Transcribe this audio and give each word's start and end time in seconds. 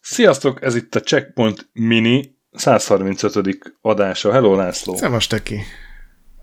Sziasztok, 0.00 0.62
ez 0.62 0.74
itt 0.74 0.94
a 0.94 1.00
Checkpoint 1.00 1.68
Mini 1.72 2.36
135. 2.52 3.74
adása. 3.80 4.32
Hello 4.32 4.54
László! 4.54 4.96
Szevas 4.96 5.26
Teki! 5.26 5.60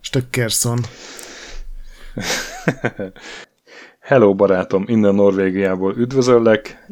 Stökkerson! 0.01 0.79
Hello 4.05 4.35
barátom, 4.35 4.83
innen 4.87 5.15
Norvégiából 5.15 5.95
üdvözöllek. 5.97 6.87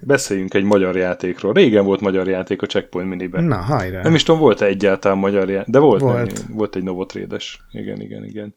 Beszéljünk 0.00 0.54
egy 0.54 0.64
magyar 0.64 0.96
játékról. 0.96 1.52
Régen 1.52 1.84
volt 1.84 2.00
magyar 2.00 2.28
játék 2.28 2.62
a 2.62 2.66
Checkpoint 2.66 3.08
Miniben. 3.08 3.44
Na, 3.44 3.56
hajrá! 3.56 4.02
Nem 4.02 4.14
is 4.14 4.22
tudom, 4.22 4.40
volt-e 4.40 4.64
egyáltalán 4.66 5.18
magyar 5.18 5.50
játék, 5.50 5.72
de 5.72 5.78
volt, 5.78 6.00
Volt. 6.00 6.32
Nem, 6.32 6.56
volt 6.56 6.76
egy 6.76 6.82
Novotrédes. 6.82 7.60
Igen, 7.72 8.00
igen, 8.00 8.24
igen. 8.24 8.54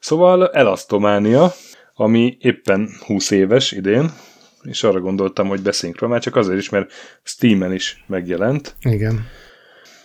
Szóval 0.00 0.48
Elastomania, 0.48 1.52
ami 1.94 2.36
éppen 2.40 2.88
20 3.06 3.30
éves 3.30 3.72
idén, 3.72 4.10
és 4.62 4.82
arra 4.82 5.00
gondoltam, 5.00 5.48
hogy 5.48 5.62
beszéljünk 5.62 6.00
róla, 6.00 6.12
már 6.12 6.22
csak 6.22 6.36
azért 6.36 6.58
is, 6.58 6.68
mert 6.68 6.92
Steam-en 7.22 7.72
is 7.72 8.04
megjelent, 8.06 8.74
Igen. 8.80 9.26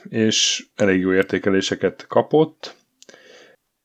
és 0.09 0.65
elég 0.75 0.99
jó 0.99 1.13
értékeléseket 1.13 2.05
kapott. 2.07 2.75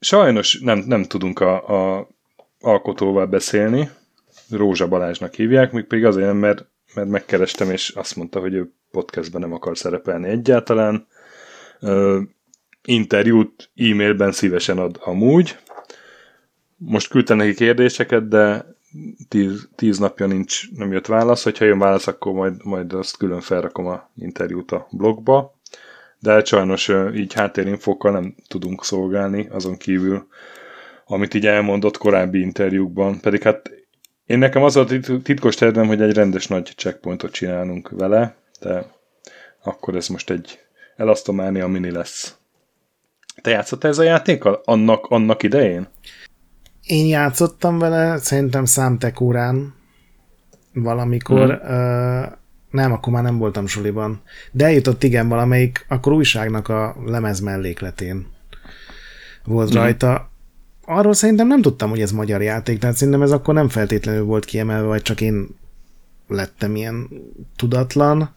Sajnos 0.01 0.61
nem, 0.61 0.79
nem 0.87 1.05
tudunk 1.05 1.41
a, 1.41 1.97
a 1.97 2.09
alkotóval 2.61 3.27
beszélni, 3.27 3.91
Rózsa 4.51 4.89
Balázsnak 4.89 5.35
hívják, 5.35 5.73
még 5.73 5.85
pedig 5.85 6.05
azért 6.05 6.33
mert, 6.33 6.67
mert 6.95 7.09
megkerestem, 7.09 7.71
és 7.71 7.89
azt 7.89 8.17
mondta, 8.17 8.41
hogy 8.41 8.55
ő 8.55 8.73
podcastben 8.91 9.41
nem 9.41 9.53
akar 9.53 9.79
szerepelni 9.79 10.29
egyáltalán. 10.29 11.07
Ö, 11.81 12.21
interjút 12.85 13.71
e-mailben 13.77 14.33
szívesen 14.33 14.79
ad 14.79 14.97
amúgy. 15.01 15.57
Most 16.77 17.09
küldtem 17.09 17.37
neki 17.37 17.55
kérdéseket, 17.55 18.29
de 18.29 18.77
tíz, 19.29 19.69
tíz 19.75 19.99
napja 19.99 20.27
nincs, 20.27 20.71
nem 20.71 20.93
jött 20.93 21.07
válasz, 21.07 21.43
hogyha 21.43 21.65
jön 21.65 21.79
válasz, 21.79 22.07
akkor 22.07 22.33
majd, 22.33 22.65
majd 22.65 22.93
azt 22.93 23.17
külön 23.17 23.41
felrakom 23.41 23.87
a 23.87 24.11
interjút 24.17 24.73
a 24.73 24.87
blogba. 24.91 25.57
De 26.19 26.45
sajnos 26.45 26.91
így 27.15 27.33
háttérinfokkal 27.33 28.13
nem 28.13 28.35
tudunk 28.49 28.85
szolgálni, 28.85 29.49
azon 29.51 29.77
kívül, 29.77 30.27
amit 31.11 31.35
így 31.35 31.47
elmondott 31.47 31.99
korábbi 31.99 32.41
interjúkban. 32.41 33.21
Pedig 33.21 33.43
hát 33.43 33.71
én 34.27 34.39
nekem 34.39 34.63
az 34.63 34.77
a 34.77 34.85
tit- 34.85 35.23
titkos 35.23 35.55
tervem, 35.55 35.87
hogy 35.87 36.03
egy 36.03 36.15
rendes 36.15 36.47
nagy 36.47 36.73
checkpointot 36.77 37.33
csinálunk 37.33 37.89
vele, 37.91 38.35
de 38.61 38.85
akkor 39.63 39.97
ez 39.97 40.09
most 40.09 40.31
egy 40.31 40.59
Elastomania 40.97 41.67
mini 41.67 41.91
lesz. 41.91 42.37
Te 43.43 43.51
játszottál 43.51 43.91
ez 43.91 43.99
a 43.99 44.03
játékkal 44.03 44.61
annak, 44.65 45.07
annak 45.07 45.43
idején? 45.43 45.89
Én 46.83 47.07
játszottam 47.07 47.79
vele, 47.79 48.19
szerintem 48.19 48.65
számtek 48.65 49.21
órán 49.21 49.75
valamikor. 50.75 51.47
Mhm. 51.47 51.73
Uh, 51.73 52.27
nem, 52.71 52.93
akkor 52.93 53.13
már 53.13 53.23
nem 53.23 53.39
voltam 53.39 53.67
suliban. 53.67 54.23
De 54.53 54.65
eljutott 54.65 55.03
igen 55.03 55.29
valamelyik, 55.29 55.85
akkor 55.89 56.13
újságnak 56.13 56.69
a 56.69 56.97
lemez 57.05 57.41
mellékletén 57.41 58.27
volt 59.45 59.69
Mhm. 59.69 59.79
rajta. 59.79 60.31
Arról 60.91 61.13
szerintem 61.13 61.47
nem 61.47 61.63
tudtam, 61.63 61.91
hogy 61.91 62.01
ez 62.01 62.11
magyar 62.13 62.43
játék, 62.43 62.79
tehát 62.79 62.97
szerintem 62.97 63.23
ez 63.23 63.31
akkor 63.31 63.55
nem 63.55 63.69
feltétlenül 63.69 64.25
volt 64.25 64.45
kiemelve, 64.45 64.87
vagy 64.87 65.03
csak 65.03 65.21
én 65.21 65.49
lettem 66.29 66.77
ilyen 66.77 67.09
tudatlan. 67.57 68.35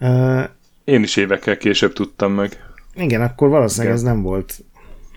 Uh, 0.00 0.42
Én 0.84 1.02
is 1.02 1.16
évekkel 1.16 1.56
később 1.56 1.92
tudtam 1.92 2.32
meg. 2.32 2.64
Igen, 2.94 3.22
akkor 3.22 3.48
valószínűleg 3.48 3.96
Igen. 3.96 4.06
ez 4.06 4.12
nem 4.12 4.22
volt 4.22 4.64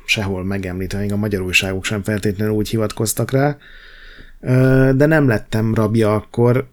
sehol 0.06 0.44
megemlítve, 0.44 1.00
még 1.00 1.12
a 1.12 1.16
magyar 1.16 1.42
újságok 1.42 1.86
sem 1.86 2.04
feltétlenül 2.04 2.54
úgy 2.54 2.70
hivatkoztak 2.70 3.32
rá, 3.32 3.58
de 4.92 5.06
nem 5.06 5.28
lettem 5.28 5.74
rabja 5.74 6.16
akkor. 6.16 6.68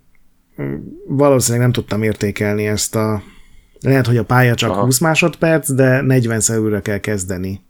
Valószínűleg 1.06 1.62
nem 1.62 1.72
tudtam 1.72 2.03
értékelni 2.03 2.66
ezt 2.66 2.97
a... 2.97 3.22
Lehet, 3.80 4.06
hogy 4.06 4.16
a 4.16 4.25
pálya 4.25 4.54
csak 4.54 4.69
Aha. 4.69 4.78
Aha. 4.78 4.86
20 4.86 4.98
másodperc, 4.98 5.72
de 5.72 6.00
40 6.00 6.41
újra 6.60 6.80
kell 6.80 6.98
kezdeni. 6.98 7.66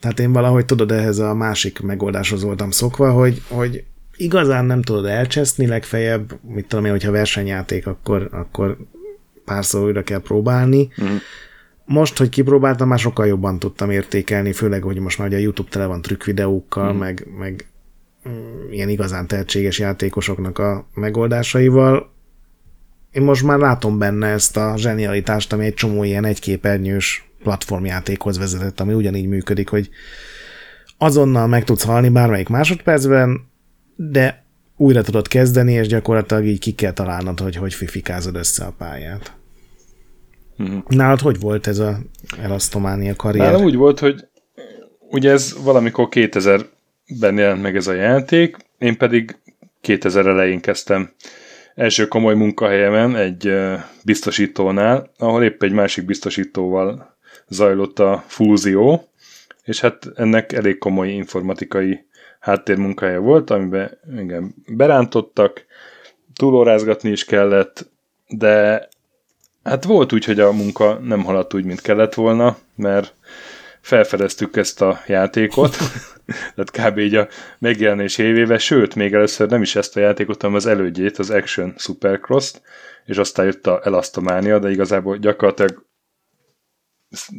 Tehát 0.00 0.20
én 0.20 0.32
valahogy 0.32 0.64
tudod, 0.64 0.90
ehhez 0.92 1.18
a 1.18 1.34
másik 1.34 1.80
megoldáshoz 1.80 2.42
voltam 2.42 2.70
szokva, 2.70 3.12
hogy, 3.12 3.42
hogy 3.48 3.84
igazán 4.16 4.64
nem 4.64 4.82
tudod 4.82 5.06
elcseszni, 5.06 5.66
legfeljebb, 5.66 6.38
mit 6.42 6.66
tudom 6.66 6.84
én, 6.84 6.90
hogyha 6.90 7.10
versenyjáték, 7.10 7.86
akkor, 7.86 8.28
akkor 8.32 8.76
párszor 9.44 9.84
újra 9.84 10.02
kell 10.02 10.20
próbálni. 10.20 10.88
Mhm. 10.96 11.14
Most, 11.84 12.18
hogy 12.18 12.28
kipróbáltam, 12.28 12.88
már 12.88 12.98
sokkal 12.98 13.26
jobban 13.26 13.58
tudtam 13.58 13.90
értékelni, 13.90 14.52
főleg, 14.52 14.82
hogy 14.82 14.98
most 14.98 15.18
már 15.18 15.28
ugye 15.28 15.36
a 15.36 15.40
YouTube 15.40 15.70
tele 15.70 15.86
van 15.86 16.02
trükkvideókkal, 16.02 16.92
mm. 16.92 16.96
meg, 16.96 17.26
meg 17.38 17.66
mm, 18.28 18.70
ilyen 18.70 18.88
igazán 18.88 19.26
tehetséges 19.26 19.78
játékosoknak 19.78 20.58
a 20.58 20.86
megoldásaival. 20.94 22.12
Én 23.10 23.22
most 23.22 23.42
már 23.42 23.58
látom 23.58 23.98
benne 23.98 24.26
ezt 24.26 24.56
a 24.56 24.74
zsenialitást, 24.76 25.52
ami 25.52 25.64
egy 25.64 25.74
csomó 25.74 26.04
ilyen 26.04 26.24
egyképernyős 26.24 27.29
platformjátékhoz 27.42 28.38
vezetett, 28.38 28.80
ami 28.80 28.92
ugyanígy 28.92 29.28
működik, 29.28 29.68
hogy 29.68 29.88
azonnal 30.98 31.46
meg 31.46 31.64
tudsz 31.64 31.84
halni 31.84 32.08
bármelyik 32.08 32.48
másodpercben, 32.48 33.48
de 33.96 34.44
újra 34.76 35.02
tudod 35.02 35.28
kezdeni, 35.28 35.72
és 35.72 35.86
gyakorlatilag 35.86 36.46
így 36.46 36.58
ki 36.58 36.72
kell 36.72 36.92
találnod, 36.92 37.40
hogy 37.40 37.56
hogy 37.56 37.74
fifikázod 37.74 38.36
össze 38.36 38.64
a 38.64 38.74
pályát. 38.78 39.32
Mhm. 40.56 40.76
Nálad 40.88 41.20
hogy 41.20 41.40
volt 41.40 41.66
ez 41.66 41.78
a 41.78 41.98
elasztománia 42.42 43.16
karrier? 43.16 43.46
Nálam 43.46 43.64
úgy 43.64 43.74
volt, 43.74 43.98
hogy 43.98 44.28
ugye 45.10 45.30
ez 45.30 45.56
valamikor 45.62 46.08
2000-ben 46.10 47.38
jelent 47.38 47.62
meg 47.62 47.76
ez 47.76 47.86
a 47.86 47.92
játék, 47.92 48.56
én 48.78 48.96
pedig 48.96 49.38
2000 49.80 50.26
elején 50.26 50.60
kezdtem 50.60 51.12
első 51.74 52.08
komoly 52.08 52.34
munkahelyemen 52.34 53.16
egy 53.16 53.52
biztosítónál, 54.04 55.10
ahol 55.18 55.44
épp 55.44 55.62
egy 55.62 55.72
másik 55.72 56.04
biztosítóval 56.04 57.09
zajlott 57.50 57.98
a 57.98 58.24
fúzió, 58.26 59.08
és 59.64 59.80
hát 59.80 60.08
ennek 60.14 60.52
elég 60.52 60.78
komoly 60.78 61.08
informatikai 61.08 62.06
háttérmunkája 62.40 63.20
volt, 63.20 63.50
amiben 63.50 63.98
engem 64.16 64.54
berántottak, 64.66 65.64
túlórázgatni 66.34 67.10
is 67.10 67.24
kellett, 67.24 67.90
de 68.28 68.88
hát 69.62 69.84
volt 69.84 70.12
úgy, 70.12 70.24
hogy 70.24 70.40
a 70.40 70.52
munka 70.52 70.98
nem 71.02 71.24
haladt 71.24 71.54
úgy, 71.54 71.64
mint 71.64 71.80
kellett 71.80 72.14
volna, 72.14 72.56
mert 72.74 73.14
felfedeztük 73.80 74.56
ezt 74.56 74.82
a 74.82 75.00
játékot, 75.06 75.76
tehát 76.54 76.92
kb. 76.92 76.98
így 76.98 77.14
a 77.14 77.28
megjelenés 77.58 78.18
évéve, 78.18 78.58
sőt, 78.58 78.94
még 78.94 79.12
először 79.12 79.48
nem 79.48 79.62
is 79.62 79.76
ezt 79.76 79.96
a 79.96 80.00
játékot, 80.00 80.40
hanem 80.40 80.56
az 80.56 80.66
elődjét, 80.66 81.18
az 81.18 81.30
Action 81.30 81.74
Supercross-t, 81.76 82.62
és 83.04 83.16
aztán 83.16 83.46
jött 83.46 83.66
a 83.66 83.80
Elastomania, 83.84 84.58
de 84.58 84.70
igazából 84.70 85.16
gyakorlatilag 85.16 85.84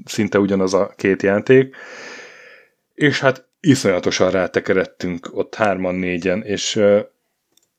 szinte 0.05 0.39
ugyanaz 0.39 0.73
a 0.73 0.93
két 0.95 1.23
játék, 1.23 1.75
és 2.93 3.19
hát 3.19 3.47
iszonyatosan 3.59 4.31
rátekeredtünk 4.31 5.29
ott 5.31 5.55
hárman, 5.55 5.95
négyen, 5.95 6.43
és 6.43 6.81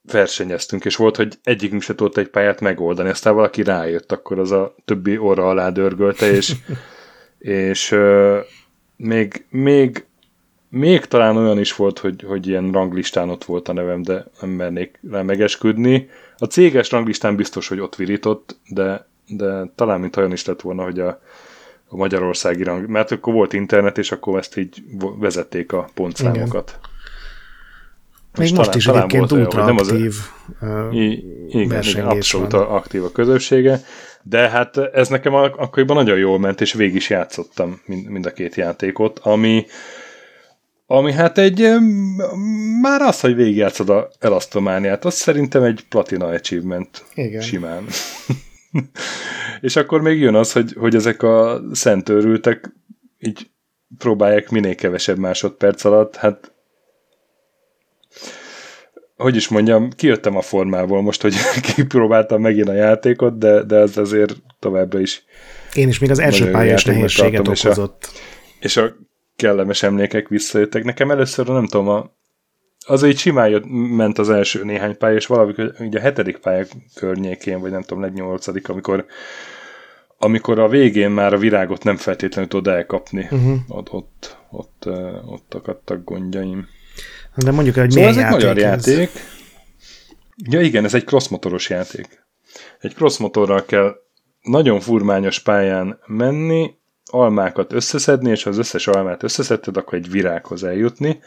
versenyeztünk, 0.03 0.85
és 0.85 0.97
volt, 0.97 1.17
hogy 1.17 1.39
egyikünk 1.43 1.83
se 1.83 1.95
tudott 1.95 2.17
egy 2.17 2.29
pályát 2.29 2.61
megoldani, 2.61 3.09
aztán 3.09 3.35
valaki 3.35 3.63
rájött, 3.63 4.13
akkor 4.13 4.39
az 4.39 4.51
a 4.51 4.75
többi 4.85 5.19
orra 5.19 5.49
alá 5.49 5.71
dörgölte, 5.71 6.31
és, 6.31 6.53
és 7.39 7.97
még, 8.97 9.45
még, 9.49 10.05
még 10.69 11.05
talán 11.05 11.37
olyan 11.37 11.59
is 11.59 11.77
volt, 11.77 11.99
hogy, 11.99 12.23
hogy 12.23 12.47
ilyen 12.47 12.71
ranglistán 12.73 13.29
ott 13.29 13.45
volt 13.45 13.69
a 13.69 13.73
nevem, 13.73 14.03
de 14.03 14.27
nem 14.41 14.51
mernék 14.51 15.01
rá 15.11 15.23
megesküdni. 15.23 16.09
A 16.37 16.45
céges 16.45 16.91
ranglistán 16.91 17.37
biztos, 17.37 17.69
hogy 17.69 17.81
ott 17.81 17.97
virított, 17.97 18.57
de, 18.69 19.09
de 19.27 19.73
talán 19.75 20.01
mint 20.01 20.17
olyan 20.17 20.33
is 20.33 20.45
lett 20.45 20.61
volna, 20.61 20.83
hogy 20.83 21.01
a, 21.01 21.21
a 21.93 21.97
magyarországi 21.97 22.63
rang, 22.63 22.87
mert 22.89 23.11
akkor 23.11 23.33
volt 23.35 23.53
internet, 23.53 23.99
és 23.99 24.13
akkor 24.13 24.39
ezt 24.39 24.57
így 24.57 24.83
vezették 25.19 25.73
a 25.73 25.89
pontszámokat. 25.95 26.79
Még 28.39 28.47
És 28.47 28.53
most 28.53 28.61
talán- 28.63 28.75
is 28.77 28.85
talán 28.85 29.03
egyébként 29.03 29.33
ultra 29.33 29.65
nem 29.65 29.77
az- 29.77 29.89
aktív 29.91 30.15
igen, 31.49 31.83
igen, 31.83 32.07
abszolút 32.07 32.53
van. 32.53 32.67
aktív 32.67 33.05
a 33.05 33.13
közössége, 33.13 33.81
de 34.23 34.49
hát 34.49 34.77
ez 34.77 35.09
nekem 35.09 35.35
ak- 35.35 35.59
akkoriban 35.59 35.97
nagyon 35.97 36.19
jól 36.19 36.39
ment, 36.39 36.61
és 36.61 36.73
végig 36.73 36.95
is 36.95 37.11
játszottam 37.11 37.81
mind, 37.87 38.27
a 38.27 38.33
két 38.33 38.55
játékot, 38.55 39.19
ami 39.19 39.67
ami 40.87 41.13
hát 41.13 41.39
egy, 41.39 41.69
már 42.83 43.01
az, 43.01 43.21
hogy 43.21 43.35
végigjátszod 43.35 43.89
a 43.91 44.09
elasztomániát, 44.19 45.05
az 45.05 45.15
szerintem 45.15 45.63
egy 45.63 45.85
platina 45.89 46.27
achievement 46.27 47.05
Igen. 47.15 47.41
simán. 47.41 47.85
és 49.61 49.77
akkor 49.77 50.01
még 50.01 50.19
jön 50.19 50.35
az, 50.35 50.53
hogy, 50.53 50.73
hogy 50.79 50.95
ezek 50.95 51.23
a 51.23 51.63
szentőrültek 51.73 52.73
így 53.19 53.51
próbálják 53.99 54.51
minél 54.51 54.75
kevesebb 54.75 55.19
másodperc 55.19 55.85
alatt, 55.85 56.17
hát 56.17 56.53
hogy 59.17 59.37
is 59.37 59.49
mondjam, 59.49 59.91
kijöttem 59.91 60.37
a 60.37 60.41
formából 60.41 61.03
most, 61.03 61.23
hogy 61.23 61.35
kipróbáltam 61.75 62.41
megint 62.41 62.69
a 62.69 62.73
játékot, 62.73 63.39
de, 63.39 63.63
de 63.63 63.77
ez 63.77 63.97
azért 63.97 64.37
továbbra 64.59 65.01
is 65.01 65.25
Én 65.75 65.89
is 65.89 65.99
még 65.99 66.11
az 66.11 66.19
első 66.19 66.51
pályás 66.51 66.85
nehézséget 66.85 67.43
tartom, 67.43 67.71
okozott. 67.71 68.11
És 68.61 68.77
a, 68.77 68.83
és 68.83 68.91
a 68.91 68.97
kellemes 69.37 69.83
emlékek 69.83 70.29
visszajöttek. 70.29 70.85
Nekem 70.85 71.11
először 71.11 71.47
nem 71.47 71.67
tudom, 71.67 71.89
a, 71.89 72.17
az 72.87 73.03
így 73.05 73.19
simán 73.19 73.49
jött, 73.49 73.65
ment 73.97 74.19
az 74.19 74.31
első 74.31 74.65
néhány 74.65 74.97
pálya, 74.97 75.17
és 75.17 75.27
valamikor 75.27 75.75
ugye 75.79 75.99
a 75.99 76.03
hetedik 76.03 76.37
pálya 76.37 76.65
környékén, 76.95 77.61
vagy 77.61 77.71
nem 77.71 77.83
tudom, 77.83 78.03
legnyolcadik, 78.03 78.69
amikor 78.69 79.07
amikor 80.19 80.59
a 80.59 80.69
végén 80.69 81.11
már 81.11 81.35
a 81.35 81.39
virágot 81.39 81.85
nem 81.85 81.97
feltétlenül 81.97 82.51
tud 82.51 82.67
elkapni, 82.67 83.29
uh-huh. 83.31 83.59
ott, 83.69 83.93
ott, 83.93 84.37
ott, 84.51 84.89
ott 85.27 85.55
akadtak 85.55 86.05
gondjaim. 86.05 86.69
De 87.37 87.51
mondjuk, 87.51 87.75
hogy 87.75 87.91
szóval 87.91 88.09
ez 88.09 88.17
egy 88.17 88.31
magyar 88.31 88.57
ez? 88.57 88.63
játék. 88.63 89.11
Ja 90.51 90.61
igen, 90.61 90.85
ez 90.85 90.95
egy 90.95 91.05
crossmotoros 91.05 91.71
játék. 91.71 92.25
Egy 92.81 92.95
crossmotorral 92.95 93.65
kell 93.65 93.97
nagyon 94.43 94.81
furmányos 94.81 95.39
pályán 95.39 95.99
menni, 96.07 96.75
almákat 97.05 97.73
összeszedni, 97.73 98.31
és 98.31 98.43
ha 98.43 98.51
az 98.51 98.59
összes 98.59 98.87
almát 98.87 99.23
összeszedted, 99.23 99.77
akkor 99.77 99.99
egy 99.99 100.11
virághoz 100.11 100.65
eljutni. 100.65 101.21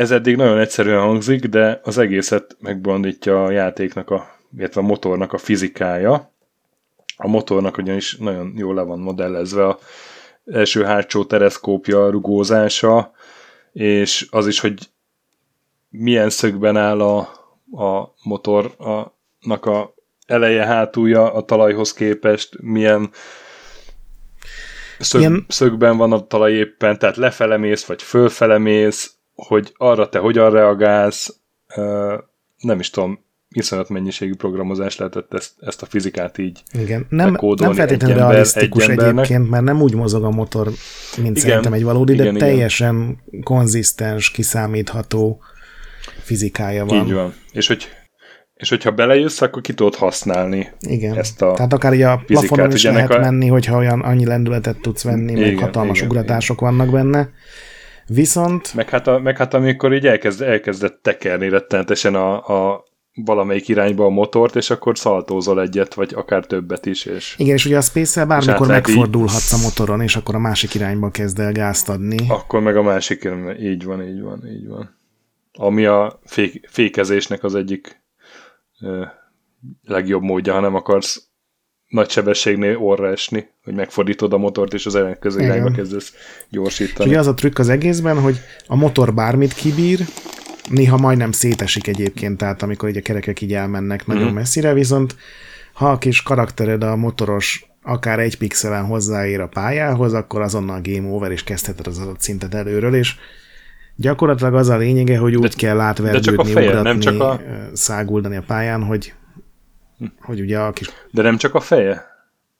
Ez 0.00 0.10
eddig 0.10 0.36
nagyon 0.36 0.58
egyszerűen 0.58 1.00
hangzik, 1.00 1.44
de 1.44 1.80
az 1.84 1.98
egészet 1.98 2.56
megbondítja 2.60 3.44
a 3.44 3.50
játéknak, 3.50 4.10
a, 4.10 4.30
illetve 4.56 4.80
a 4.80 4.84
motornak 4.84 5.32
a 5.32 5.38
fizikája. 5.38 6.32
A 7.16 7.28
motornak 7.28 7.78
ugyanis 7.78 8.16
nagyon 8.16 8.52
jól 8.56 8.74
le 8.74 8.82
van 8.82 8.98
modellezve 8.98 9.66
a 9.66 9.78
első 10.46 10.84
hátsó 10.84 11.24
tereszkópja, 11.24 12.10
rugózása, 12.10 13.12
és 13.72 14.26
az 14.30 14.46
is, 14.46 14.60
hogy 14.60 14.78
milyen 15.88 16.30
szögben 16.30 16.76
áll 16.76 17.00
a, 17.00 17.18
a 17.84 18.14
motornak 18.22 19.66
a 19.66 19.94
eleje, 20.26 20.64
hátulja 20.64 21.32
a 21.32 21.44
talajhoz 21.44 21.92
képest, 21.92 22.60
milyen 22.60 23.10
szög, 24.98 25.20
Ilyen... 25.20 25.44
szögben 25.48 25.96
van 25.96 26.12
a 26.12 26.26
talaj 26.26 26.52
éppen, 26.52 26.98
tehát 26.98 27.16
lefele 27.16 27.56
mész, 27.56 27.84
vagy 27.84 28.02
fölfele 28.02 28.58
mész, 28.58 29.18
hogy 29.46 29.72
arra 29.76 30.08
te 30.08 30.18
hogyan 30.18 30.50
reagálsz, 30.50 31.36
nem 32.58 32.78
is 32.78 32.90
tudom, 32.90 33.24
iszonyat 33.48 33.88
mennyiségű 33.88 34.34
programozás 34.34 34.96
lehetett 34.96 35.34
ezt, 35.34 35.52
ezt 35.60 35.82
a 35.82 35.86
fizikát 35.86 36.38
így 36.38 36.62
Igen, 36.72 37.06
nem, 37.08 37.38
nem 37.56 37.72
feltétlenül 37.72 38.16
ember, 38.16 38.30
realisztikus 38.30 38.88
egy 38.88 39.00
egyébként, 39.00 39.50
mert 39.50 39.64
nem 39.64 39.82
úgy 39.82 39.94
mozog 39.94 40.24
a 40.24 40.30
motor, 40.30 40.66
mint 41.16 41.36
igen, 41.36 41.48
szerintem 41.48 41.72
egy 41.72 41.84
valódi, 41.84 42.12
igen, 42.12 42.24
de 42.24 42.30
igen. 42.30 42.48
teljesen 42.48 43.22
konzisztens, 43.42 44.30
kiszámítható 44.30 45.40
fizikája 46.22 46.84
van. 46.84 47.06
Így 47.06 47.12
van. 47.12 47.34
És 47.52 47.66
hogy 47.66 47.88
és 48.54 48.68
hogyha 48.68 48.90
belejössz, 48.90 49.40
akkor 49.40 49.62
ki 49.62 49.74
tudod 49.74 49.94
használni 49.94 50.68
igen. 50.80 51.18
ezt 51.18 51.42
a 51.42 51.52
Tehát 51.52 51.72
akár 51.72 52.02
a 52.02 52.22
plafonon 52.26 52.72
is 52.72 52.82
lehet 52.82 53.10
a... 53.10 53.18
menni, 53.18 53.46
hogyha 53.46 53.76
olyan 53.76 54.00
annyi 54.00 54.26
lendületet 54.26 54.80
tudsz 54.80 55.02
venni, 55.02 55.32
igen, 55.32 55.54
meg 55.54 55.58
hatalmas 55.58 55.96
igen, 55.96 56.10
ugratások 56.10 56.60
igen. 56.60 56.76
vannak 56.76 56.92
benne. 56.92 57.28
Viszont... 58.12 58.74
Meg 58.74 58.88
hát, 58.88 59.06
a, 59.06 59.18
meg 59.18 59.36
hát 59.36 59.54
amikor 59.54 59.94
így 59.94 60.06
elkezd, 60.06 60.42
elkezdett 60.42 61.02
tekerni 61.02 61.48
rettenetesen 61.48 62.14
a, 62.14 62.48
a 62.72 62.84
valamelyik 63.24 63.68
irányba 63.68 64.04
a 64.04 64.08
motort, 64.08 64.56
és 64.56 64.70
akkor 64.70 64.98
szaltózol 64.98 65.60
egyet, 65.60 65.94
vagy 65.94 66.14
akár 66.14 66.44
többet 66.44 66.86
is. 66.86 67.04
És, 67.04 67.34
Igen, 67.38 67.54
és 67.54 67.64
ugye 67.64 67.76
a 67.76 67.80
space 67.80 68.24
bármikor 68.24 68.66
megfordulhatsz 68.66 69.52
így... 69.52 69.58
a 69.58 69.62
motoron, 69.62 70.00
és 70.00 70.16
akkor 70.16 70.34
a 70.34 70.38
másik 70.38 70.74
irányba 70.74 71.10
kezd 71.10 71.38
el 71.38 71.52
gázt 71.52 71.88
adni. 71.88 72.28
Akkor 72.28 72.60
meg 72.60 72.76
a 72.76 72.82
másik 72.82 73.24
irányba, 73.24 73.58
így 73.58 73.84
van, 73.84 74.02
így 74.02 74.20
van, 74.20 74.46
így 74.46 74.68
van. 74.68 74.96
Ami 75.52 75.84
a 75.84 76.20
fék, 76.24 76.68
fékezésnek 76.70 77.44
az 77.44 77.54
egyik 77.54 78.02
ö, 78.80 79.04
legjobb 79.82 80.22
módja, 80.22 80.52
ha 80.52 80.60
nem 80.60 80.74
akarsz 80.74 81.29
nagy 81.90 82.10
sebességnél 82.10 82.78
orra 82.78 83.08
esni, 83.08 83.48
hogy 83.64 83.74
megfordítod 83.74 84.32
a 84.32 84.38
motort, 84.38 84.74
és 84.74 84.86
az 84.86 84.94
ellenkező 84.94 85.40
irányba 85.42 85.70
kezdesz 85.70 86.14
gyorsítani. 86.48 87.04
És 87.04 87.06
ugye 87.06 87.18
az 87.18 87.26
a 87.26 87.34
trükk 87.34 87.58
az 87.58 87.68
egészben, 87.68 88.20
hogy 88.20 88.40
a 88.66 88.76
motor 88.76 89.14
bármit 89.14 89.52
kibír, 89.52 90.00
néha 90.68 90.96
majdnem 90.96 91.32
szétesik 91.32 91.86
egyébként, 91.86 92.36
tehát 92.36 92.62
amikor 92.62 92.88
így 92.88 92.96
a 92.96 93.02
kerekek 93.02 93.40
így 93.40 93.54
elmennek 93.54 94.06
nagyon 94.06 94.30
mm. 94.30 94.34
messzire, 94.34 94.72
viszont 94.72 95.16
ha 95.72 95.90
a 95.90 95.98
kis 95.98 96.22
karaktered 96.22 96.82
a 96.82 96.96
motoros 96.96 97.70
akár 97.82 98.18
egy 98.18 98.38
pixelen 98.38 98.84
hozzáér 98.84 99.40
a 99.40 99.46
pályához, 99.46 100.12
akkor 100.12 100.40
azonnal 100.40 100.80
game 100.82 101.08
over, 101.08 101.30
és 101.30 101.44
kezdheted 101.44 101.86
az 101.86 101.98
adott 101.98 102.20
szintet 102.20 102.54
előről, 102.54 102.94
és 102.94 103.14
gyakorlatilag 103.96 104.54
az 104.54 104.68
a 104.68 104.76
lényege, 104.76 105.18
hogy 105.18 105.36
úgy 105.36 105.48
de, 105.48 105.56
kell 105.56 105.80
átvergődni, 105.80 106.50
ugratni, 106.50 106.82
nem 106.82 106.98
csak 106.98 107.20
a... 107.20 107.40
száguldani 107.72 108.36
a 108.36 108.42
pályán, 108.46 108.82
hogy. 108.82 109.12
Hogy 110.20 110.40
ugye 110.40 110.58
a 110.58 110.72
kis... 110.72 110.90
De 111.10 111.22
nem 111.22 111.36
csak 111.36 111.54
a 111.54 111.60
feje? 111.60 112.06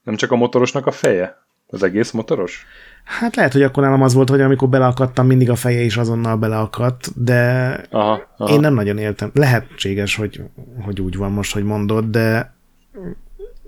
Nem 0.03 0.17
csak 0.17 0.31
a 0.31 0.37
motorosnak 0.37 0.87
a 0.87 0.91
feje? 0.91 1.39
Az 1.67 1.83
egész 1.83 2.11
motoros? 2.11 2.67
Hát 3.05 3.37
lehet, 3.37 3.53
hogy 3.53 3.63
akkor 3.63 3.83
nálam 3.83 4.03
az 4.03 4.15
volt, 4.15 4.29
hogy 4.29 4.41
amikor 4.41 4.69
beleakadtam, 4.69 5.27
mindig 5.27 5.51
a 5.51 5.55
feje 5.55 5.81
is 5.81 5.97
azonnal 5.97 6.37
beleakadt, 6.37 7.23
de 7.23 7.71
aha, 7.91 8.23
aha. 8.37 8.55
én 8.55 8.61
nem 8.61 8.75
nagyon 8.75 8.99
éltem. 8.99 9.31
Lehetséges, 9.35 10.17
hogy, 10.17 10.41
hogy 10.85 11.01
úgy 11.01 11.17
van 11.17 11.33
most, 11.33 11.53
hogy 11.53 11.65
mondod, 11.65 12.05
de 12.05 12.59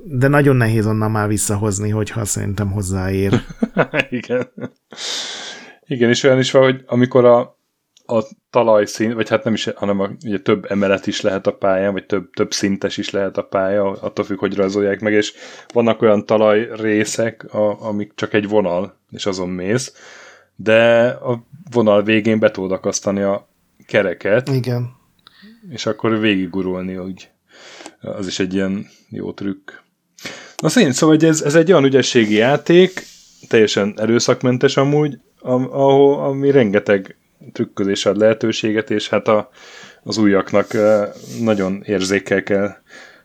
de 0.05 0.29
nagyon 0.29 0.57
nehéz 0.57 0.87
onnan 0.87 1.11
már 1.11 1.29
visszahozni, 1.29 1.91
hogyha 1.91 2.25
szerintem 2.25 2.71
hozzáér. 2.71 3.41
Igen. 4.11 4.53
Igen, 5.87 6.09
és 6.09 6.23
olyan 6.23 6.39
is 6.39 6.51
van, 6.51 6.63
hogy 6.63 6.83
amikor 6.87 7.25
a, 7.25 7.59
a 8.17 8.25
talajszín, 8.51 9.15
vagy 9.15 9.29
hát 9.29 9.45
nem 9.45 9.55
is, 9.55 9.65
hanem 9.65 10.01
a, 10.01 10.11
ugye 10.25 10.41
több 10.41 10.71
emelet 10.71 11.07
is 11.07 11.21
lehet 11.21 11.47
a 11.47 11.55
pályán, 11.55 11.93
vagy 11.93 12.07
több, 12.07 12.31
több 12.31 12.53
szintes 12.53 12.97
is 12.97 13.11
lehet 13.11 13.37
a 13.37 13.43
pálya, 13.43 13.91
attól 13.91 14.25
függ, 14.25 14.39
hogy 14.39 14.55
rajzolják 14.55 15.01
meg, 15.01 15.13
és 15.13 15.33
vannak 15.73 16.03
olyan 16.03 16.27
talajrészek, 16.27 17.55
a, 17.55 17.83
amik 17.83 18.13
csak 18.15 18.35
egy 18.35 18.49
vonal, 18.49 18.99
és 19.11 19.27
azon 19.27 19.49
mész, 19.49 19.95
de 20.57 21.07
a 21.09 21.47
vonal 21.71 22.03
végén 22.03 22.39
be 22.39 22.51
tudod 22.51 22.73
akasztani 22.73 23.23
a 23.23 23.49
kereket. 23.87 24.49
Igen. 24.49 24.91
És 25.71 25.87
akkor 25.87 26.19
végigurulni, 26.19 26.97
úgy. 26.97 27.31
Az 28.01 28.27
is 28.27 28.39
egy 28.39 28.55
ilyen 28.55 28.87
jó 29.09 29.33
trükk. 29.33 29.71
Na 30.57 30.69
szerint, 30.69 30.93
szóval 30.93 31.17
ez, 31.21 31.43
ez 31.43 31.55
egy 31.55 31.73
olyan 31.73 31.85
ügyességi 31.85 32.35
játék, 32.35 33.03
teljesen 33.49 33.95
erőszakmentes 33.97 34.77
amúgy, 34.77 35.19
ahol, 35.41 36.25
ami 36.25 36.51
rengeteg 36.51 37.17
trükközés 37.53 38.07
ad 38.07 38.17
lehetőséget, 38.17 38.91
és 38.91 39.09
hát 39.09 39.29
a, 39.29 39.51
az 40.03 40.19
újaknak 40.19 40.77
nagyon 41.41 41.83
érzékel 41.87 42.43
kell 42.43 42.75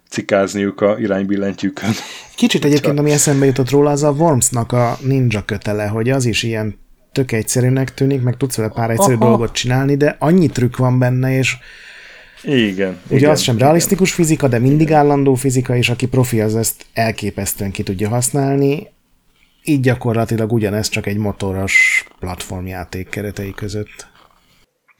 cikázniuk 0.10 0.82
a 0.82 0.98
iránybillentyűkön. 1.00 1.90
Kicsit 2.36 2.66
egyébként, 2.66 3.00
ami 3.00 3.12
eszembe 3.12 3.46
jutott 3.46 3.70
róla, 3.70 3.90
az 3.90 4.04
a 4.04 4.12
Wormsnak 4.12 4.72
a 4.72 4.98
ninja 5.02 5.46
kötele, 5.46 5.86
hogy 5.88 6.10
az 6.10 6.26
is 6.26 6.44
ilyen 6.44 6.80
tök 7.12 7.32
egyszerűnek 7.32 7.94
tűnik, 7.94 8.22
meg 8.22 8.38
tudsz 8.38 8.56
vele 8.56 8.70
pár 8.70 8.90
egyszerű 8.90 9.16
Aha. 9.16 9.26
dolgot 9.28 9.52
csinálni, 9.52 9.98
de 9.98 10.16
annyi 10.20 10.48
trükk 10.48 10.78
van 10.78 11.00
benne, 11.00 11.38
és 11.38 11.58
igen. 12.44 12.98
Ugye 13.08 13.18
igen, 13.18 13.30
az 13.30 13.42
sem 13.42 13.56
igen. 13.56 13.68
realisztikus 13.68 14.14
fizika, 14.14 14.48
de 14.48 14.60
mindig 14.60 14.92
állandó 14.92 15.34
fizika, 15.34 15.76
és 15.76 15.90
aki 15.90 16.08
profi, 16.08 16.42
az 16.42 16.56
ezt 16.56 16.86
elképesztően 16.94 17.72
ki 17.72 17.84
tudja 17.84 18.10
használni. 18.10 18.88
Így 19.64 19.80
gyakorlatilag 19.80 20.52
ugyanez 20.52 20.90
csak 20.90 21.06
egy 21.06 21.18
motoros 21.18 21.97
platformjáték 22.20 23.10
keretei 23.10 23.52
között. 23.52 24.08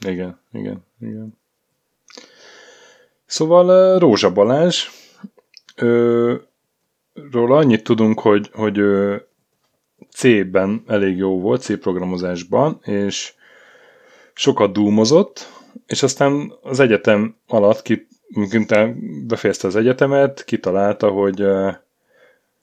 Igen, 0.06 0.40
igen, 0.52 0.84
igen. 1.00 1.38
Szóval 3.26 3.98
Rózsa 3.98 4.32
Balázs, 4.32 4.86
ö, 5.76 6.34
róla 7.30 7.56
annyit 7.56 7.84
tudunk, 7.84 8.20
hogy, 8.20 8.50
hogy 8.52 8.80
C-ben 10.10 10.82
elég 10.86 11.16
jó 11.16 11.40
volt, 11.40 11.62
C 11.62 11.80
programozásban, 11.80 12.80
és 12.82 13.34
sokat 14.34 14.72
dúmozott, 14.72 15.48
és 15.86 16.02
aztán 16.02 16.52
az 16.62 16.80
egyetem 16.80 17.36
alatt, 17.46 17.82
ki, 17.82 18.06
befejezte 19.26 19.66
az 19.66 19.76
egyetemet, 19.76 20.44
kitalálta, 20.44 21.10
hogy 21.10 21.44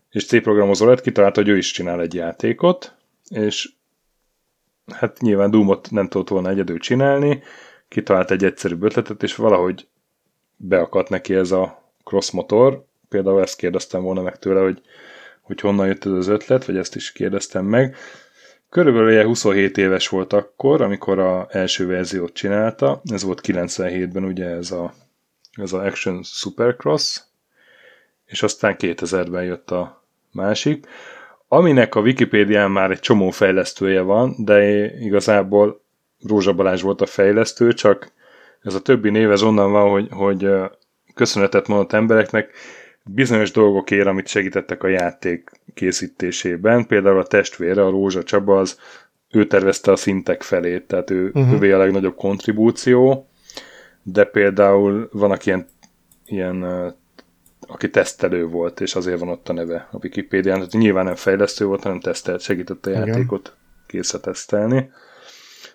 és 0.09 0.25
C 0.25 0.41
programozó 0.41 0.85
lett, 0.85 1.01
kitalálta, 1.01 1.41
hogy 1.41 1.49
ő 1.49 1.57
is 1.57 1.71
csinál 1.71 2.01
egy 2.01 2.13
játékot, 2.13 2.95
és 3.29 3.73
hát 4.93 5.21
nyilván 5.21 5.51
Doomot 5.51 5.91
nem 5.91 6.07
tudott 6.07 6.29
volna 6.29 6.49
egyedül 6.49 6.79
csinálni, 6.79 7.43
kitalált 7.87 8.31
egy 8.31 8.43
egyszerű 8.43 8.75
ötletet, 8.79 9.23
és 9.23 9.35
valahogy 9.35 9.87
beakadt 10.55 11.09
neki 11.09 11.33
ez 11.33 11.51
a 11.51 11.83
cross 12.03 12.31
motor. 12.31 12.85
Például 13.09 13.41
ezt 13.41 13.57
kérdeztem 13.57 14.01
volna 14.01 14.21
meg 14.21 14.39
tőle, 14.39 14.61
hogy, 14.61 14.81
hogy 15.41 15.59
honnan 15.59 15.87
jött 15.87 16.05
ez 16.05 16.11
az 16.11 16.27
ötlet, 16.27 16.65
vagy 16.65 16.77
ezt 16.77 16.95
is 16.95 17.11
kérdeztem 17.11 17.65
meg. 17.65 17.95
Körülbelül 18.69 19.23
27 19.23 19.77
éves 19.77 20.07
volt 20.07 20.33
akkor, 20.33 20.81
amikor 20.81 21.19
a 21.19 21.47
első 21.49 21.87
verziót 21.87 22.33
csinálta. 22.33 23.01
Ez 23.03 23.23
volt 23.23 23.41
97-ben 23.43 24.23
ugye 24.23 24.45
ez 24.45 24.71
a, 24.71 24.93
ez 25.51 25.73
a 25.73 25.85
Action 25.85 26.23
Supercross, 26.23 27.21
és 28.25 28.43
aztán 28.43 28.75
2000-ben 28.79 29.43
jött 29.43 29.71
a 29.71 30.03
másik 30.31 30.87
aminek 31.47 31.95
a 31.95 32.01
Wikipédián 32.01 32.71
már 32.71 32.91
egy 32.91 32.99
csomó 32.99 33.29
fejlesztője 33.29 34.01
van, 34.01 34.35
de 34.37 34.85
igazából 34.99 35.83
Rózsa 36.27 36.53
Balázs 36.53 36.81
volt 36.81 37.01
a 37.01 37.05
fejlesztő, 37.05 37.73
csak 37.73 38.11
ez 38.61 38.73
a 38.73 38.81
többi 38.81 39.09
név 39.09 39.31
ez 39.31 39.41
onnan 39.41 39.71
van, 39.71 39.89
hogy, 39.89 40.07
hogy 40.11 40.49
köszönetet 41.13 41.67
mondott 41.67 41.93
embereknek, 41.93 42.53
bizonyos 43.03 43.51
dolgokért, 43.51 44.07
amit 44.07 44.27
segítettek 44.27 44.83
a 44.83 44.87
játék 44.87 45.51
készítésében. 45.73 46.87
Például 46.87 47.19
a 47.19 47.25
testvére, 47.25 47.85
a 47.85 47.89
Rózsa 47.89 48.23
Csaba, 48.23 48.59
az 48.59 48.79
ő 49.31 49.47
tervezte 49.47 49.91
a 49.91 49.95
szintek 49.95 50.41
felét, 50.41 50.83
tehát 50.87 51.09
ő, 51.09 51.25
uh-huh. 51.25 51.53
ővé 51.53 51.71
a 51.71 51.77
legnagyobb 51.77 52.15
kontribúció, 52.15 53.27
de 54.03 54.23
például 54.23 55.09
van, 55.11 55.31
aki 55.31 55.49
ilyen, 55.49 55.67
ilyen 56.25 56.63
aki 57.67 57.89
tesztelő 57.89 58.45
volt, 58.45 58.81
és 58.81 58.95
azért 58.95 59.19
van 59.19 59.29
ott 59.29 59.49
a 59.49 59.53
neve 59.53 59.87
a 59.91 59.97
Wikipédián. 60.01 60.55
Tehát 60.55 60.71
nyilván 60.71 61.05
nem 61.05 61.15
fejlesztő 61.15 61.65
volt, 61.65 61.83
hanem 61.83 61.99
tesztelt, 61.99 62.41
segített 62.41 62.85
a 62.85 62.89
Igen. 62.89 63.07
játékot 63.07 63.55
készre 63.87 64.19
tesztelni. 64.19 64.89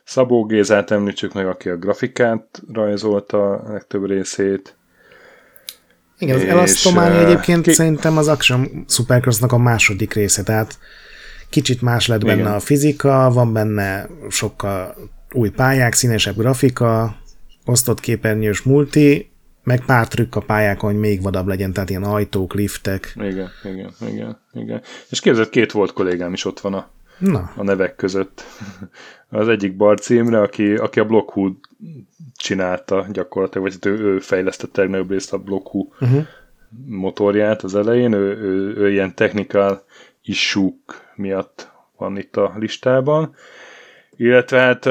Szabó 0.04 0.44
Gézát 0.44 0.90
említsük 0.90 1.32
meg, 1.32 1.47
aki 1.47 1.68
a 1.68 1.76
grafikát 1.76 2.62
rajzolta 2.73 3.52
a 3.52 3.73
legtöbb 3.73 4.06
részét. 4.06 4.75
Igen, 6.18 6.37
az 6.37 6.44
Elastomania 6.44 7.26
egyébként 7.26 7.62
ki... 7.62 7.73
szerintem 7.73 8.16
az 8.16 8.28
Action 8.28 8.85
Supercross-nak 8.88 9.52
a 9.52 9.59
második 9.59 10.14
része, 10.14 10.42
tehát 10.42 10.78
kicsit 11.50 11.82
más 11.82 12.06
lett 12.06 12.25
benne 12.25 12.40
Igen. 12.40 12.52
a 12.52 12.61
fizika, 12.61 13.30
van 13.32 13.52
benne 13.52 14.06
sokkal 14.28 14.97
új 15.32 15.50
pályák, 15.50 15.94
színesebb 15.94 16.37
grafika, 16.37 17.16
osztott 17.64 18.00
képernyős 18.00 18.62
multi, 18.62 19.30
meg 19.71 19.85
pár 19.85 20.09
trükk 20.09 20.35
a 20.35 20.41
pályákon, 20.41 20.91
hogy 20.91 21.00
még 21.00 21.23
vadabb 21.23 21.47
legyen, 21.47 21.73
tehát 21.73 21.91
ilyen 21.91 22.03
ajtók, 22.03 22.55
liftek. 22.55 23.12
Igen, 23.17 23.49
igen, 23.65 23.91
igen, 24.09 24.39
igen. 24.53 24.83
És 25.11 25.21
képzett, 25.21 25.50
két 25.50 25.73
volt 25.73 25.93
kollégám 25.93 26.33
is 26.33 26.45
ott 26.45 26.61
van 26.61 26.75
a, 26.75 26.89
Na. 27.19 27.53
a 27.57 27.62
nevek 27.62 27.97
között. 27.97 28.43
Az 29.33 29.49
egyik 29.49 29.77
Barci 29.77 30.15
Imre, 30.15 30.41
aki, 30.41 30.75
aki 30.75 31.00
a 31.00 31.05
Blockhood 31.05 31.53
csinálta 32.37 33.07
gyakorlatilag, 33.12 33.67
vagy 33.67 33.73
hát 33.73 33.87
ő, 33.87 33.99
ő 33.99 34.19
fejlesztette 34.19 34.81
legnagyobb 34.81 35.11
részt 35.11 35.33
a 35.33 35.39
Blockhood 35.39 35.87
uh-huh. 36.00 36.27
motorját 36.87 37.62
az 37.62 37.75
elején, 37.75 38.12
ő, 38.12 38.37
ő, 38.37 38.77
ő 38.77 38.91
ilyen 38.91 39.15
technical 39.15 39.85
issue 40.23 40.73
miatt 41.15 41.71
van 41.97 42.19
itt 42.19 42.37
a 42.37 42.55
listában. 42.59 43.35
Illetve 44.23 44.59
hát 44.59 44.89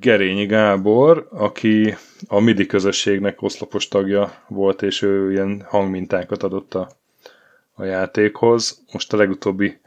Gerényi 0.00 0.46
Gábor, 0.46 1.28
aki 1.30 1.94
a 2.28 2.40
MIDI 2.40 2.66
közösségnek 2.66 3.42
oszlopos 3.42 3.88
tagja 3.88 4.44
volt, 4.48 4.82
és 4.82 5.02
ő 5.02 5.32
ilyen 5.32 5.64
hangmintákat 5.66 6.42
adott 6.42 6.74
a, 6.74 6.90
a 7.74 7.84
játékhoz. 7.84 8.84
Most 8.92 9.12
a 9.12 9.16
legutóbbi 9.16 9.80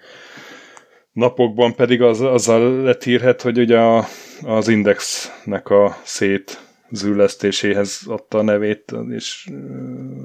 napokban 1.11 1.75
pedig 1.75 2.01
az, 2.01 2.21
azzal 2.21 2.81
letírhet, 2.81 3.41
hogy 3.41 3.59
ugye 3.59 3.79
a, 3.79 4.05
az 4.41 4.67
Indexnek 4.67 5.69
a 5.69 5.97
szét 6.03 6.59
züllesztéséhez 6.91 8.01
adta 8.07 8.37
a 8.37 8.43
nevét, 8.43 8.95
és 9.09 9.49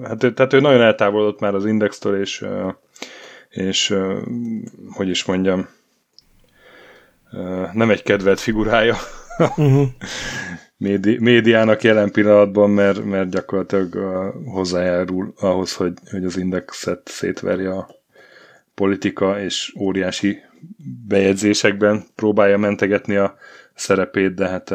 hát 0.02 0.34
tehát 0.34 0.52
ő 0.52 0.60
nagyon 0.60 0.80
eltávolodott 0.80 1.40
már 1.40 1.54
az 1.54 1.66
Indextől, 1.66 2.20
és, 2.20 2.44
és 3.48 3.94
hogy 4.90 5.08
is 5.08 5.24
mondjam, 5.24 5.68
nem 7.72 7.90
egy 7.90 8.02
kedvelt 8.02 8.40
figurája 8.40 8.96
uh-huh. 9.38 9.88
médi, 10.76 11.18
médiának 11.18 11.82
jelen 11.82 12.10
pillanatban, 12.10 12.70
mert, 12.70 13.04
mert 13.04 13.30
gyakorlatilag 13.30 13.94
hozzájárul 14.44 15.32
ahhoz, 15.40 15.74
hogy, 15.74 15.92
hogy 16.10 16.24
az 16.24 16.36
indexet 16.36 17.00
szétverje 17.04 17.70
a 17.70 17.88
politika, 18.74 19.40
és 19.40 19.74
óriási 19.80 20.38
bejegyzésekben 21.08 22.04
próbálja 22.14 22.58
mentegetni 22.58 23.16
a 23.16 23.36
szerepét, 23.74 24.34
de 24.34 24.48
hát 24.48 24.74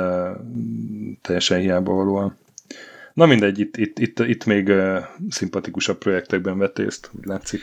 teljesen 1.22 1.60
hiába 1.60 1.94
valóan. 1.94 2.38
Na 3.14 3.26
mindegy, 3.26 3.60
itt, 3.60 3.78
itt, 3.78 4.00
itt, 4.00 4.20
itt 4.20 4.46
még 4.46 4.68
uh, 4.68 4.98
szimpatikusabb 5.30 5.98
projektekben 5.98 6.58
vett 6.58 6.78
részt, 6.78 7.10
úgy 7.18 7.26
látszik. 7.26 7.62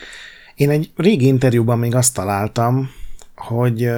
Én 0.54 0.70
egy 0.70 0.90
régi 0.96 1.26
interjúban 1.26 1.78
még 1.78 1.94
azt 1.94 2.14
találtam, 2.14 2.90
hogy 3.40 3.90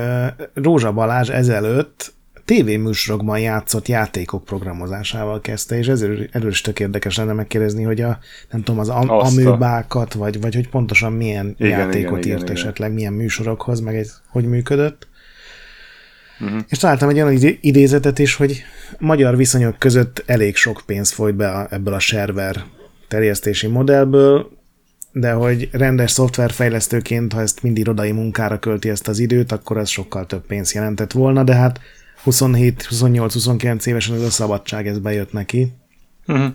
Rózsa 0.54 0.92
Balázs 0.92 1.30
ezelőtt 1.30 2.12
tévéműsorokban 2.44 3.38
játszott 3.38 3.88
játékok 3.88 4.44
programozásával 4.44 5.40
kezdte, 5.40 5.78
és 5.78 5.88
ezért 5.88 6.34
erről 6.34 6.50
is 6.50 6.61
tök 6.61 6.80
érdekes 6.80 7.16
lenne 7.16 7.32
megkérdezni, 7.32 7.82
hogy 7.82 8.00
a, 8.00 8.18
nem 8.50 8.62
tudom, 8.62 8.80
az 8.80 8.88
am- 8.88 9.11
amőbákat, 9.11 10.12
vagy, 10.12 10.40
vagy 10.40 10.54
hogy 10.54 10.68
pontosan 10.68 11.12
milyen 11.12 11.54
igen, 11.58 11.78
játékot 11.78 12.25
igen, 12.25 12.37
írt 12.37 12.42
igen, 12.42 12.56
esetleg, 12.56 12.90
igen. 12.90 12.92
milyen 12.92 13.12
műsorokhoz, 13.12 13.80
meg 13.80 13.96
ez 13.96 14.20
hogy 14.28 14.44
működött. 14.44 15.08
Uh-huh. 16.40 16.61
És 16.68 16.78
találtam 16.78 17.08
egy 17.08 17.20
olyan 17.20 17.58
idézetet 17.61 18.18
is, 18.18 18.34
hogy 18.34 18.62
magyar 18.99 19.37
viszonyok 19.37 19.78
között 19.78 20.22
elég 20.26 20.56
sok 20.56 20.82
pénz 20.87 21.12
folyt 21.12 21.34
be 21.34 21.50
a, 21.50 21.66
ebből 21.70 21.94
a 21.94 21.99
server 21.99 22.64
terjesztési 23.08 23.66
modellből, 23.66 24.50
de 25.12 25.33
hogy 25.33 25.69
rendes 25.73 26.11
szoftverfejlesztőként, 26.11 27.33
ha 27.33 27.40
ezt 27.40 27.62
mind 27.62 27.78
irodai 27.78 28.12
munkára 28.12 28.59
költi 28.59 28.88
ezt 28.88 29.09
az 29.09 29.19
időt, 29.19 29.52
akkor 29.52 29.76
ez 29.76 29.88
sokkal 29.88 30.26
több 30.26 30.47
pénzt 30.47 30.75
jelentett 30.75 31.12
volna, 31.12 31.45
de 31.45 31.54
hát 31.54 31.81
27, 32.23 32.83
28, 32.83 33.33
29 33.33 33.87
évesen 33.87 34.14
ez 34.14 34.23
a 34.23 34.31
szabadság, 34.31 34.87
ez 34.87 34.99
bejött 34.99 35.33
neki. 35.33 35.73
Uh-huh. 36.26 36.52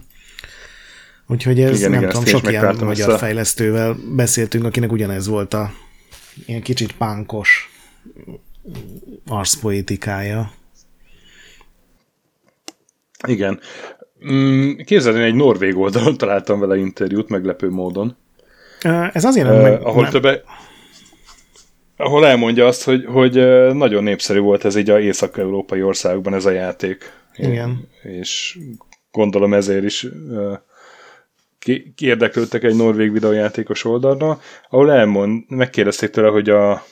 Úgyhogy 1.28 1.62
ez, 1.62 1.78
igen, 1.78 1.92
nem 1.92 2.00
igen, 2.00 2.12
tudom, 2.12 2.26
sok 2.26 2.50
ilyen 2.50 2.76
magyar 2.76 3.10
össze. 3.10 3.18
fejlesztővel 3.18 3.98
beszéltünk, 4.16 4.66
akinek 4.66 4.92
ugyanez 4.92 5.28
volt 5.28 5.54
a 5.54 5.72
ilyen 6.46 6.62
kicsit 6.62 6.92
pánkos 6.92 7.72
arszpoetikája. 9.28 10.52
Igen. 13.28 13.60
Mm, 14.32 14.76
képzeld, 14.76 15.16
én 15.16 15.22
egy 15.22 15.36
norvég 15.36 15.78
oldalon 15.78 16.18
találtam 16.18 16.60
vele 16.60 16.78
interjút, 16.78 17.30
meglepő 17.30 17.70
módon. 17.70 18.16
Ez 19.14 19.24
azért 19.24 19.48
nem... 19.48 19.62
Meg, 19.62 19.82
ahol 19.82 20.02
nem. 20.02 20.12
többe, 20.12 20.42
ahol 21.98 22.26
elmondja 22.26 22.66
azt, 22.68 22.84
hogy, 22.84 23.06
hogy 23.06 23.34
nagyon 23.74 24.04
népszerű 24.04 24.40
volt 24.40 24.66
ez 24.66 24.76
így 24.76 24.90
a 24.90 25.00
észak-európai 25.00 25.82
országokban 25.82 26.34
ez 26.34 26.46
a 26.46 26.52
játék. 26.52 27.12
Igen. 27.36 27.90
És 28.02 28.58
gondolom 29.12 29.54
ezért 29.54 29.84
is 29.84 30.08
érdeklődtek 31.98 32.64
egy 32.64 32.76
norvég 32.76 33.12
videójátékos 33.12 33.86
oldalra, 33.86 34.40
ahol 34.70 34.92
elmond, 34.92 35.44
megkérdezték 35.48 36.10
tőle, 36.10 36.30
hogy 36.30 36.50
a, 36.50 36.84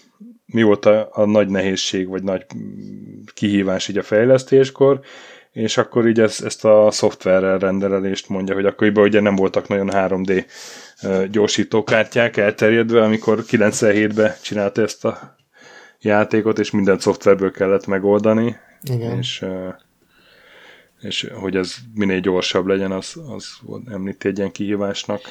mi 0.45 0.63
volt 0.63 0.85
a, 0.85 1.09
a 1.11 1.25
nagy 1.25 1.47
nehézség, 1.47 2.07
vagy 2.07 2.23
nagy 2.23 2.45
kihívás 3.33 3.87
így 3.87 3.97
a 3.97 4.03
fejlesztéskor, 4.03 4.99
és 5.55 5.77
akkor 5.77 6.07
így 6.07 6.19
ezt, 6.19 6.43
ezt 6.43 6.65
a 6.65 6.87
szoftverrel 6.91 7.57
rendelést 7.57 8.29
mondja, 8.29 8.53
hogy 8.53 8.65
akkoriban 8.65 9.03
ugye 9.03 9.19
nem 9.19 9.35
voltak 9.35 9.67
nagyon 9.67 9.89
3D 9.91 10.45
gyorsítókártyák 11.31 12.37
elterjedve, 12.37 13.03
amikor 13.03 13.43
97-ben 13.47 14.33
csinálta 14.41 14.81
ezt 14.81 15.05
a 15.05 15.35
játékot, 15.99 16.59
és 16.59 16.71
minden 16.71 16.99
szoftverből 16.99 17.51
kellett 17.51 17.85
megoldani. 17.85 18.55
Igen. 18.93 19.17
És, 19.17 19.45
és 21.01 21.29
hogy 21.33 21.55
ez 21.55 21.75
minél 21.93 22.19
gyorsabb 22.19 22.65
legyen, 22.65 22.91
az, 22.91 23.15
az 23.35 23.45
említi 23.91 24.27
egy 24.27 24.37
ilyen 24.37 24.51
kihívásnak. 24.51 25.21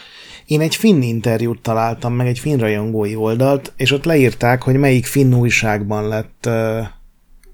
Én 0.47 0.61
egy 0.61 0.77
finn 0.77 1.03
interjút 1.03 1.61
találtam, 1.63 2.15
meg 2.15 2.27
egy 2.27 2.39
finn 2.39 2.59
rajongói 2.59 3.15
oldalt, 3.15 3.73
és 3.77 3.91
ott 3.91 4.05
leírták, 4.05 4.63
hogy 4.63 4.77
melyik 4.77 5.07
finn 5.07 5.35
újságban 5.35 6.09
lett 6.09 6.49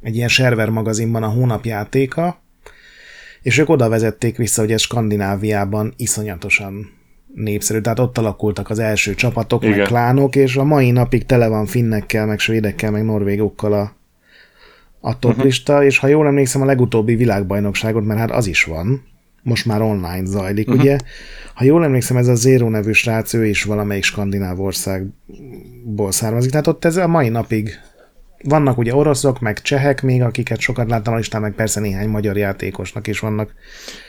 egy 0.03 0.17
ilyen 0.17 0.29
server 0.29 0.69
magazinban 0.69 1.23
a 1.23 1.29
hónapjátéka, 1.29 2.49
és 3.43 3.59
ők 3.59 3.69
oda 3.69 3.89
vezették 3.89 4.37
vissza, 4.37 4.61
hogy 4.61 4.73
ez 4.73 4.81
Skandináviában 4.81 5.93
iszonyatosan 5.97 6.99
népszerű, 7.35 7.81
tehát 7.81 7.99
ott 7.99 8.19
alakultak 8.19 8.71
az 8.71 8.79
első 8.79 9.15
csapatok, 9.15 9.65
Igen. 9.65 9.79
meg 9.79 9.87
klánok, 9.87 10.37
és 10.37 10.57
a 10.57 10.65
mai 10.65 10.91
napig 10.91 11.27
tele 11.27 11.49
van 11.49 11.67
finnekkel, 11.67 12.27
meg 12.27 12.39
svédekkel, 12.39 12.91
meg 12.91 13.05
norvégokkal 13.05 13.73
a, 13.73 13.93
a 15.01 15.19
toplista, 15.19 15.73
uh-huh. 15.73 15.87
és 15.87 15.99
ha 15.99 16.07
jól 16.07 16.27
emlékszem, 16.27 16.63
a 16.63 16.65
legutóbbi 16.65 17.15
világbajnokságot, 17.15 18.05
mert 18.05 18.21
hát 18.21 18.31
az 18.31 18.47
is 18.47 18.65
van, 18.65 19.03
most 19.43 19.67
már 19.67 19.83
online 19.83 20.25
zajlik, 20.25 20.69
uh-huh. 20.69 20.83
ugye? 20.83 20.99
Ha 21.55 21.65
jól 21.65 21.85
emlékszem, 21.85 22.17
ez 22.17 22.29
a 22.29 22.35
Zero 22.35 22.69
nevű 22.69 22.93
srác, 22.93 23.35
ő 23.35 23.47
is 23.47 23.63
valamelyik 23.63 24.05
skandináv 24.05 24.61
országból 24.61 26.13
származik, 26.13 26.51
tehát 26.51 26.67
ott 26.67 26.85
ez 26.85 26.97
a 26.97 27.07
mai 27.07 27.29
napig 27.29 27.79
vannak 28.45 28.79
ugye 28.79 28.95
oroszok, 28.95 29.41
meg 29.41 29.61
csehek 29.61 30.03
még, 30.03 30.23
akiket 30.23 30.61
sokat 30.61 30.89
láttam 30.89 31.15
a 31.15 31.17
listán, 31.17 31.41
meg 31.41 31.53
persze 31.53 31.81
néhány 31.81 32.09
magyar 32.09 32.37
játékosnak 32.37 33.07
is 33.07 33.19
vannak. 33.19 33.55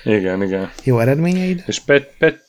Igen, 0.03 0.43
igen. 0.43 0.71
Jó 0.83 0.99
eredményeid? 0.99 1.63
És 1.67 1.79
pet, 1.79 2.13
pet, 2.19 2.39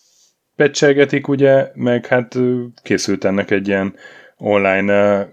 pecselgetik, 0.57 1.29
ugye, 1.29 1.71
meg 1.75 2.07
hát 2.07 2.39
készült 2.83 3.25
ennek 3.25 3.51
egy 3.51 3.69
ilyen 3.69 3.95
online 4.37 5.29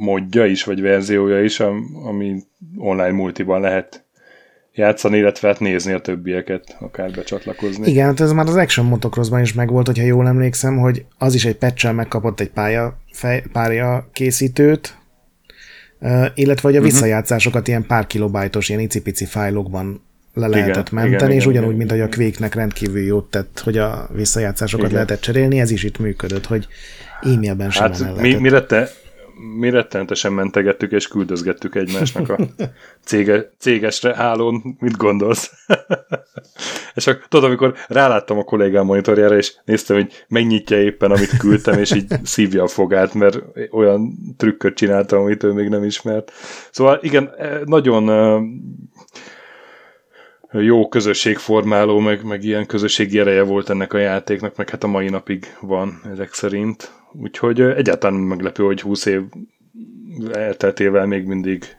modja 0.00 0.46
is, 0.46 0.64
vagy 0.64 0.80
verziója 0.80 1.42
is, 1.42 1.60
ami 2.04 2.42
online 2.76 3.12
multiban 3.12 3.60
lehet 3.60 4.04
játszani, 4.72 5.18
illetve 5.18 5.48
hát 5.48 5.60
nézni 5.60 5.92
a 5.92 6.00
többieket, 6.00 6.76
akár 6.80 7.10
becsatlakozni. 7.10 7.90
Igen, 7.90 8.06
hát 8.06 8.20
ez 8.20 8.32
már 8.32 8.46
az 8.46 8.54
Action 8.54 8.86
Motocrossban 8.86 9.40
is 9.40 9.52
megvolt, 9.52 9.86
hogyha 9.86 10.04
jól 10.04 10.26
emlékszem, 10.26 10.78
hogy 10.78 11.04
az 11.18 11.34
is 11.34 11.44
egy 11.44 11.56
patch 11.56 11.92
megkapott 11.92 12.40
egy 12.40 12.50
pálya, 12.50 12.96
fej, 13.12 13.42
párja 13.52 14.08
készítőt, 14.12 14.96
illetve 16.34 16.68
hogy 16.68 16.76
a 16.76 16.80
mhm. 16.80 16.88
visszajátszásokat 16.88 17.68
ilyen 17.68 17.86
pár 17.86 18.06
kilobájtos, 18.06 18.68
ilyen 18.68 18.80
icipici 18.80 19.24
fájlokban 19.24 20.02
le 20.34 20.46
lehetett 20.46 20.88
igen, 20.88 21.04
menteni, 21.04 21.16
igen, 21.16 21.30
és 21.30 21.36
igen, 21.36 21.48
ugyanúgy, 21.48 21.74
igen, 21.74 21.76
mint 21.76 21.90
hogy 21.90 22.00
a 22.00 22.08
Quake-nek 22.08 22.54
rendkívül 22.54 23.02
jót 23.02 23.30
tett, 23.30 23.60
hogy 23.64 23.78
a 23.78 24.08
visszajátszásokat 24.12 24.84
igen. 24.86 24.94
lehetett 24.94 25.20
cserélni, 25.20 25.60
ez 25.60 25.70
is 25.70 25.82
itt 25.82 25.98
működött, 25.98 26.46
hogy 26.46 26.66
e-mailben 27.22 27.70
sem 27.70 27.92
hát, 27.92 28.20
mi, 28.20 28.34
mi, 28.34 28.48
rette, 28.48 28.90
mi 29.58 29.70
rettenetesen 29.70 30.32
mentegettük 30.32 30.92
és 30.92 31.08
küldözgettük 31.08 31.74
egymásnak 31.74 32.28
a 32.28 32.38
cége, 33.04 33.50
cégesre 33.58 34.14
hálón, 34.14 34.76
mit 34.78 34.96
gondolsz? 34.96 35.52
és 36.94 37.06
akkor 37.06 37.26
tudod, 37.28 37.44
amikor 37.44 37.74
ráláttam 37.88 38.38
a 38.38 38.44
kollégám 38.44 38.84
monitorjára, 38.84 39.36
és 39.36 39.54
néztem, 39.64 39.96
hogy 39.96 40.24
megnyitja 40.28 40.80
éppen, 40.80 41.10
amit 41.10 41.36
küldtem, 41.36 41.78
és 41.78 41.92
így 41.94 42.06
szívja 42.24 42.62
a 42.62 42.68
fogát, 42.68 43.14
mert 43.14 43.38
olyan 43.70 44.12
trükköt 44.36 44.74
csináltam, 44.74 45.22
amit 45.22 45.42
ő 45.42 45.52
még 45.52 45.68
nem 45.68 45.84
ismert. 45.84 46.32
Szóval 46.70 46.98
igen, 47.02 47.30
eh, 47.38 47.60
nagyon 47.64 48.10
eh, 48.10 48.40
jó 50.52 50.88
közösségformáló, 50.88 51.98
meg, 51.98 52.24
meg 52.24 52.44
ilyen 52.44 52.66
közösségi 52.66 53.18
ereje 53.18 53.42
volt 53.42 53.70
ennek 53.70 53.92
a 53.92 53.98
játéknak, 53.98 54.56
meg 54.56 54.70
hát 54.70 54.84
a 54.84 54.86
mai 54.86 55.08
napig 55.08 55.46
van 55.60 56.00
ezek 56.12 56.32
szerint. 56.32 56.92
Úgyhogy 57.12 57.60
egyáltalán 57.60 58.20
meglepő, 58.20 58.64
hogy 58.64 58.80
20 58.80 59.06
év 59.06 59.22
elteltével 60.32 61.06
még 61.06 61.24
mindig 61.24 61.76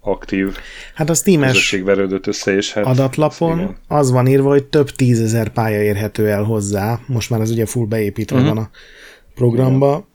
aktív 0.00 0.56
hát 0.94 1.10
a 1.10 1.14
Steam-es 1.14 1.48
közösségverődött 1.48 2.26
össze, 2.26 2.54
és 2.54 2.72
hát 2.72 2.84
adatlapon 2.84 3.58
igen. 3.58 3.76
az 3.88 4.10
van 4.10 4.26
írva, 4.26 4.48
hogy 4.48 4.64
több 4.64 4.90
tízezer 4.90 5.48
pálya 5.48 5.82
érhető 5.82 6.28
el 6.28 6.42
hozzá, 6.42 7.00
most 7.06 7.30
már 7.30 7.40
ez 7.40 7.50
ugye 7.50 7.66
full 7.66 7.86
beépítve 7.86 8.36
uh-huh. 8.36 8.54
van 8.54 8.64
a 8.64 8.70
programba, 9.34 10.06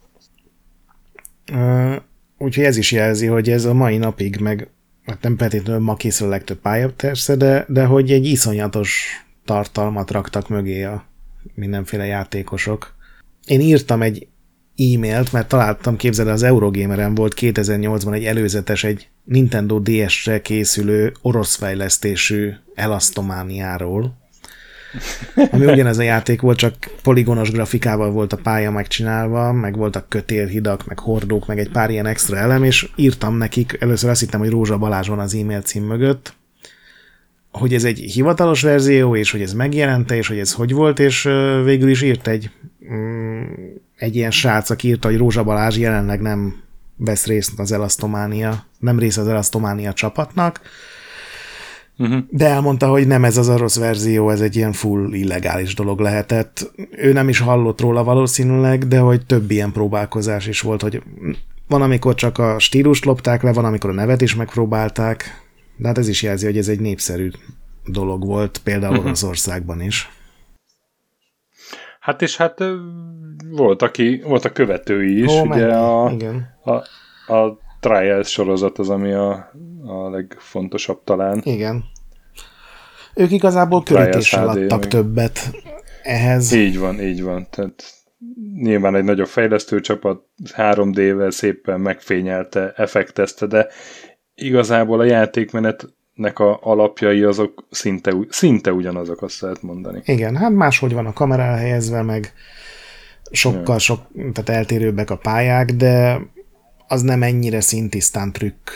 uh, 1.52 1.94
úgyhogy 2.38 2.64
ez 2.64 2.76
is 2.76 2.92
jelzi, 2.92 3.26
hogy 3.26 3.50
ez 3.50 3.64
a 3.64 3.74
mai 3.74 3.96
napig, 3.96 4.36
meg 4.36 4.68
hát 5.06 5.22
nem 5.22 5.36
feltétlenül 5.36 5.82
ma 5.82 5.94
készül 5.94 6.26
a 6.26 6.30
legtöbb 6.30 6.58
pálya 6.58 6.90
persze, 6.96 7.36
de, 7.36 7.64
de 7.68 7.84
hogy 7.84 8.10
egy 8.12 8.26
iszonyatos 8.26 9.06
tartalmat 9.44 10.10
raktak 10.10 10.48
mögé 10.48 10.82
a 10.82 11.04
mindenféle 11.54 12.04
játékosok. 12.04 12.94
Én 13.46 13.60
írtam 13.60 14.02
egy 14.02 14.26
e-mailt, 14.76 15.32
mert 15.32 15.48
találtam, 15.48 15.96
képzeld, 15.96 16.28
az 16.28 16.42
Eurogameren 16.42 17.14
volt 17.14 17.34
2008-ban 17.40 18.14
egy 18.14 18.24
előzetes, 18.24 18.84
egy 18.84 19.08
Nintendo 19.24 19.78
DS-re 19.78 20.40
készülő 20.40 21.12
orosz 21.22 21.54
fejlesztésű 21.54 22.52
elasztomániáról, 22.74 24.21
ami 25.50 25.66
ugyanez 25.66 25.98
a 25.98 26.02
játék 26.02 26.40
volt, 26.40 26.58
csak 26.58 26.74
poligonos 27.02 27.50
grafikával 27.50 28.10
volt 28.10 28.32
a 28.32 28.36
pálya 28.36 28.70
megcsinálva, 28.70 29.52
meg 29.52 29.76
voltak 29.76 30.08
kötélhidak, 30.08 30.86
meg 30.86 30.98
hordók, 30.98 31.46
meg 31.46 31.58
egy 31.58 31.70
pár 31.70 31.90
ilyen 31.90 32.06
extra 32.06 32.36
elem, 32.36 32.64
és 32.64 32.88
írtam 32.96 33.36
nekik, 33.36 33.76
először 33.80 34.10
azt 34.10 34.20
hittem, 34.20 34.40
hogy 34.40 34.50
Rózsa 34.50 34.78
Balázs 34.78 35.08
van 35.08 35.18
az 35.18 35.34
e-mail 35.34 35.60
cím 35.60 35.84
mögött, 35.84 36.34
hogy 37.50 37.74
ez 37.74 37.84
egy 37.84 37.98
hivatalos 37.98 38.62
verzió, 38.62 39.16
és 39.16 39.30
hogy 39.30 39.42
ez 39.42 39.52
megjelente, 39.52 40.16
és 40.16 40.28
hogy 40.28 40.38
ez 40.38 40.52
hogy 40.52 40.72
volt, 40.72 40.98
és 40.98 41.22
végül 41.64 41.88
is 41.88 42.02
írt 42.02 42.26
egy, 42.28 42.50
mm, 42.92 43.42
egy 43.96 44.16
ilyen 44.16 44.30
srác, 44.30 44.70
aki 44.70 44.88
írta, 44.88 45.08
hogy 45.08 45.16
Rózsa 45.16 45.44
Balázs 45.44 45.76
jelenleg 45.76 46.20
nem 46.20 46.62
vesz 46.96 47.26
részt 47.26 47.58
az 47.58 47.72
Elasztománia, 47.72 48.66
nem 48.78 48.98
rész 48.98 49.16
az 49.16 49.28
Elasztománia 49.28 49.92
csapatnak, 49.92 50.60
uh-huh. 51.98 52.18
de 52.30 52.46
elmondta, 52.46 52.88
hogy 52.88 53.06
nem 53.06 53.24
ez 53.24 53.36
az 53.36 53.48
a 53.48 53.56
rossz 53.56 53.78
verzió, 53.78 54.30
ez 54.30 54.40
egy 54.40 54.56
ilyen 54.56 54.72
full 54.72 55.12
illegális 55.12 55.74
dolog 55.74 56.00
lehetett. 56.00 56.72
Ő 56.90 57.12
nem 57.12 57.28
is 57.28 57.38
hallott 57.38 57.80
róla 57.80 58.04
valószínűleg, 58.04 58.88
de 58.88 58.98
hogy 58.98 59.26
több 59.26 59.50
ilyen 59.50 59.72
próbálkozás 59.72 60.46
is 60.46 60.60
volt, 60.60 60.82
hogy 60.82 61.02
van, 61.68 61.82
amikor 61.82 62.14
csak 62.14 62.38
a 62.38 62.58
stílust 62.58 63.04
lopták 63.04 63.42
le, 63.42 63.52
van, 63.52 63.64
amikor 63.64 63.90
a 63.90 63.94
nevet 63.94 64.20
is 64.20 64.34
megpróbálták, 64.34 65.24
de 65.76 65.88
hát 65.88 65.98
ez 65.98 66.08
is 66.08 66.22
jelzi, 66.22 66.46
hogy 66.46 66.58
ez 66.58 66.68
egy 66.68 66.80
népszerű 66.80 67.30
dolog 67.84 68.26
volt, 68.26 68.60
például 68.64 68.92
uh-huh. 68.92 69.06
Oroszországban 69.06 69.80
is. 69.80 70.10
Hát 72.00 72.22
és 72.22 72.36
hát 72.36 72.58
volt, 73.50 73.82
aki, 73.82 74.22
volt 74.26 74.44
a 74.44 74.52
követői 74.52 75.22
is, 75.22 75.30
Ó, 75.30 75.40
ugye 75.40 75.74
a, 75.74 76.10
igen. 76.10 76.58
a, 76.64 76.72
a 77.34 77.58
Trials 77.82 78.30
sorozat 78.30 78.78
az, 78.78 78.88
ami 78.88 79.12
a, 79.12 79.52
a 79.84 80.10
legfontosabb 80.10 81.04
talán. 81.04 81.40
Igen. 81.44 81.84
Ők 83.14 83.30
igazából 83.30 83.82
körítéssel 83.82 84.48
adtak 84.48 84.80
még. 84.80 84.88
többet 84.88 85.50
ehhez. 86.02 86.52
Így 86.52 86.78
van, 86.78 87.00
így 87.00 87.22
van. 87.22 87.46
Tehát 87.50 87.84
nyilván 88.54 88.94
egy 88.94 89.04
nagyobb 89.04 89.26
fejlesztő 89.26 89.80
csapat 89.80 90.22
3D-vel 90.56 91.30
szépen 91.30 91.80
megfényelte, 91.80 92.72
effektezte, 92.76 93.46
de 93.46 93.66
igazából 94.34 95.00
a 95.00 95.04
játékmenetnek 95.04 96.38
a 96.38 96.58
alapjai 96.62 97.22
azok 97.22 97.66
szinte, 97.70 98.12
szinte 98.28 98.72
ugyanazok, 98.72 99.22
azt 99.22 99.40
lehet 99.40 99.62
mondani. 99.62 100.02
Igen, 100.04 100.36
hát 100.36 100.52
máshogy 100.52 100.92
van 100.92 101.06
a 101.06 101.12
kamera 101.12 101.42
elhelyezve, 101.42 102.02
meg 102.02 102.32
sokkal 103.30 103.78
sok, 103.78 104.00
tehát 104.32 104.48
eltérőbbek 104.48 105.10
a 105.10 105.16
pályák, 105.16 105.70
de 105.70 106.20
az 106.92 107.02
nem 107.02 107.22
ennyire 107.22 107.60
szintisztán 107.60 108.32
trükk 108.32 108.70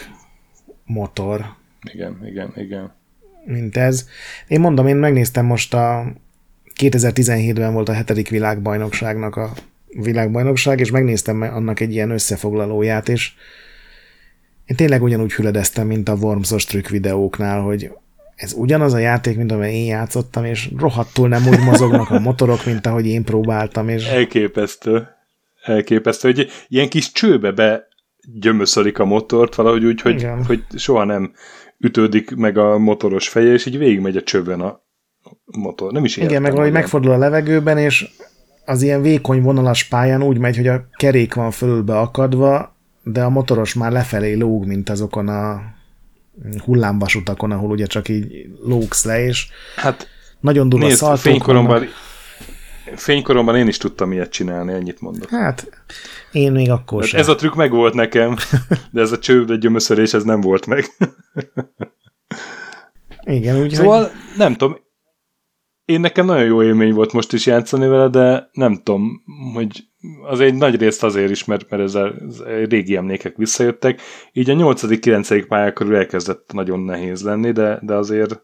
motor. 0.85 1.45
Igen, 1.93 2.21
igen, 2.27 2.53
igen. 2.57 2.93
Mint 3.45 3.77
ez. 3.77 4.09
Én 4.49 4.61
mondom, 4.61 4.87
én 4.87 4.97
megnéztem 4.97 5.47
most 5.47 5.75
a 5.75 6.13
2017-ben 6.81 7.73
volt 7.73 7.89
a 7.89 7.93
hetedik 7.93 8.29
világbajnokságnak 8.29 9.37
a 9.37 9.53
világbajnokság, 9.87 10.81
és 10.81 10.91
megnéztem 10.91 11.41
annak 11.43 11.81
egy 11.81 11.93
ilyen 11.93 12.11
összefoglalóját, 12.11 13.09
és 13.09 13.33
én 14.67 14.77
tényleg 14.77 15.03
ugyanúgy 15.03 15.33
hüledeztem, 15.33 15.87
mint 15.87 16.09
a 16.09 16.15
Wormsos 16.15 16.65
trükk 16.65 16.89
videóknál, 16.89 17.61
hogy 17.61 17.91
ez 18.37 18.53
ugyanaz 18.53 18.93
a 18.93 18.99
játék, 18.99 19.37
mint 19.37 19.53
amely 19.53 19.75
én 19.75 19.87
játszottam, 19.87 20.45
és 20.45 20.71
rohadtul 20.77 21.29
nem 21.29 21.47
úgy 21.49 21.61
mozognak 21.61 22.11
a 22.11 22.19
motorok, 22.19 22.65
mint 22.65 22.87
ahogy 22.87 23.07
én 23.07 23.25
próbáltam. 23.25 23.89
És... 23.89 24.07
Elképesztő. 24.07 25.09
Elképesztő, 25.63 26.33
hogy 26.33 26.51
ilyen 26.69 26.89
kis 26.89 27.13
csőbe 27.13 27.53
be 27.53 27.89
gyömöszölik 28.35 28.99
a 28.99 29.05
motort 29.05 29.55
valahogy 29.55 29.85
úgy, 29.85 30.01
hogy, 30.01 30.27
hogy 30.47 30.65
soha 30.75 31.05
nem 31.05 31.33
ütődik 31.79 32.37
meg 32.37 32.59
a 32.59 32.79
motoros 32.79 33.29
feje, 33.29 33.53
és 33.53 33.67
így 33.67 33.79
végigmegy 33.79 34.17
a 34.17 34.23
csőben 34.23 34.61
a 34.61 34.81
motor. 35.45 35.93
Nem 35.93 36.05
is 36.05 36.17
Igen, 36.17 36.43
meg 36.43 36.51
valahogy 36.51 36.73
megfordul 36.73 37.13
a 37.13 37.19
levegőben, 37.19 37.79
és 37.79 38.09
az 38.65 38.83
ilyen 38.83 39.03
vékony 39.03 39.43
vonalas 39.43 39.85
pályán 39.85 40.23
úgy 40.23 40.39
megy, 40.39 40.57
hogy 40.57 40.67
a 40.67 40.89
kerék 40.97 41.35
van 41.35 41.51
fölülbe 41.51 41.99
akadva, 41.99 42.77
de 43.03 43.23
a 43.23 43.29
motoros 43.29 43.75
már 43.75 43.93
lefelé 43.93 44.35
lóg, 44.35 44.67
mint 44.67 44.91
azokon 44.91 45.29
a 45.29 45.61
hullámvasutakon, 46.65 47.51
ahol 47.51 47.71
ugye 47.71 47.87
csak 47.87 48.09
így 48.09 48.47
lógsz 48.65 49.05
le, 49.05 49.25
és 49.25 49.49
hát, 49.77 50.09
nagyon 50.41 50.69
durva 50.69 50.87
nézd, 50.87 51.17
fénykoromban, 51.17 51.79
vannak. 51.79 51.89
Fénykoromban 52.95 53.57
én 53.57 53.69
is 53.69 53.77
tudtam 53.77 54.13
ilyet 54.13 54.31
csinálni, 54.31 54.73
ennyit 54.73 55.01
mondok. 55.01 55.31
Hát, 55.31 55.85
én 56.33 56.53
még 56.53 56.71
akkor 56.71 57.01
hát 57.01 57.09
sem. 57.09 57.21
Ez 57.21 57.29
a 57.29 57.35
trükk 57.35 57.55
meg 57.55 57.71
volt 57.71 57.95
nekem, 57.95 58.37
de 58.93 59.01
ez 59.01 59.13
a 59.13 59.19
csőd 59.19 59.53
gyömöszörés, 59.53 60.15
ez 60.15 60.25
nem 60.25 60.41
volt 60.41 60.67
meg. 60.67 60.85
Igen, 63.23 63.61
úgy 63.61 63.73
Szóval 63.73 64.03
hogy... 64.03 64.11
nem 64.37 64.55
tudom, 64.55 64.77
én 65.85 66.01
nekem 66.01 66.27
nagyon 66.27 66.45
jó 66.45 66.63
élmény 66.63 66.93
volt 66.93 67.13
most 67.13 67.33
is 67.33 67.47
játszani 67.47 67.87
vele, 67.87 68.09
de 68.09 68.51
nem 68.53 68.81
tudom, 68.83 69.23
hogy 69.55 69.85
az 70.23 70.41
egy 70.41 70.55
nagy 70.55 70.81
részt 70.81 71.03
azért 71.03 71.31
is, 71.31 71.45
mert, 71.45 71.71
mert 71.71 71.83
ez 71.83 71.95
a, 71.95 72.13
ez 72.29 72.41
a 72.41 72.45
régi 72.69 72.97
emlékek 72.97 73.37
visszajöttek. 73.37 74.01
Így 74.33 74.51
a 74.51 74.55
8.-9. 74.55 75.45
pályák 75.49 75.73
körül 75.73 75.97
elkezdett 75.97 76.53
nagyon 76.53 76.81
nehéz 76.81 77.23
lenni, 77.23 77.53
de, 77.53 77.79
de 77.83 77.95
azért 77.95 78.43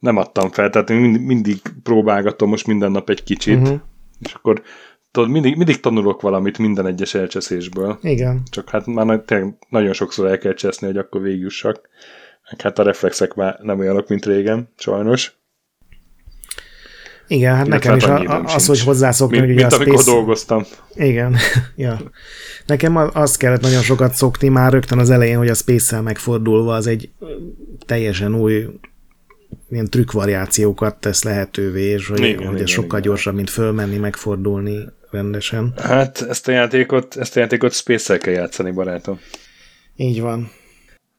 nem 0.00 0.16
adtam 0.16 0.50
fel, 0.50 0.70
tehát 0.70 0.90
én 0.90 1.00
mindig 1.00 1.60
próbálgatom 1.82 2.48
most 2.48 2.66
minden 2.66 2.90
nap 2.90 3.10
egy 3.10 3.22
kicsit, 3.22 3.60
uh-huh. 3.60 3.80
és 4.20 4.32
akkor 4.32 4.62
tudod, 5.10 5.30
mindig, 5.30 5.56
mindig 5.56 5.80
tanulok 5.80 6.20
valamit 6.20 6.58
minden 6.58 6.86
egyes 6.86 7.14
elcseszésből. 7.14 7.98
Igen. 8.02 8.42
Csak 8.50 8.70
hát 8.70 8.86
már 8.86 9.22
nagyon 9.68 9.92
sokszor 9.92 10.26
el 10.26 10.38
kell 10.38 10.54
cseszni, 10.54 10.86
hogy 10.86 10.96
akkor 10.96 11.22
végjussak. 11.22 11.88
Hát 12.58 12.78
a 12.78 12.82
reflexek 12.82 13.34
már 13.34 13.58
nem 13.62 13.78
olyanok, 13.78 14.08
mint 14.08 14.26
régen, 14.26 14.72
sajnos. 14.76 15.38
Igen, 17.26 17.54
hát 17.54 17.66
nekem 17.66 17.96
is 17.96 18.04
a, 18.04 18.44
az, 18.44 18.66
hogy 18.66 18.80
hozzászokni, 18.80 19.40
mint, 19.40 19.54
mint 19.54 19.72
a 19.72 19.76
amikor 19.76 19.94
space... 19.94 20.10
dolgoztam. 20.10 20.64
Igen, 20.94 21.36
ja. 21.76 22.00
Nekem 22.66 22.96
azt 22.96 23.36
kellett 23.36 23.60
nagyon 23.60 23.82
sokat 23.82 24.14
szokni 24.14 24.48
már 24.48 24.72
rögtön 24.72 24.98
az 24.98 25.10
elején, 25.10 25.36
hogy 25.36 25.48
a 25.48 25.54
space 25.54 26.00
megfordulva 26.00 26.74
az 26.74 26.86
egy 26.86 27.10
teljesen 27.86 28.34
új 28.34 28.66
ilyen 29.70 29.90
trükkvariációkat 29.90 31.00
tesz 31.00 31.22
lehetővé, 31.22 31.82
és 31.82 32.06
hogy, 32.06 32.18
igen, 32.18 32.36
hogy 32.36 32.46
igen, 32.46 32.62
ez 32.62 32.70
sokkal 32.70 32.98
igen. 32.98 33.00
gyorsabb, 33.10 33.34
mint 33.34 33.50
fölmenni, 33.50 33.96
megfordulni 33.96 34.78
rendesen. 35.10 35.72
Hát 35.76 36.22
ezt 36.22 36.48
a 36.48 36.52
játékot, 36.52 37.16
ezt 37.16 37.36
a 37.36 37.40
játékot 37.40 37.72
space 37.72 38.18
kell 38.18 38.32
játszani, 38.32 38.70
barátom. 38.70 39.20
Így 39.96 40.20
van. 40.20 40.50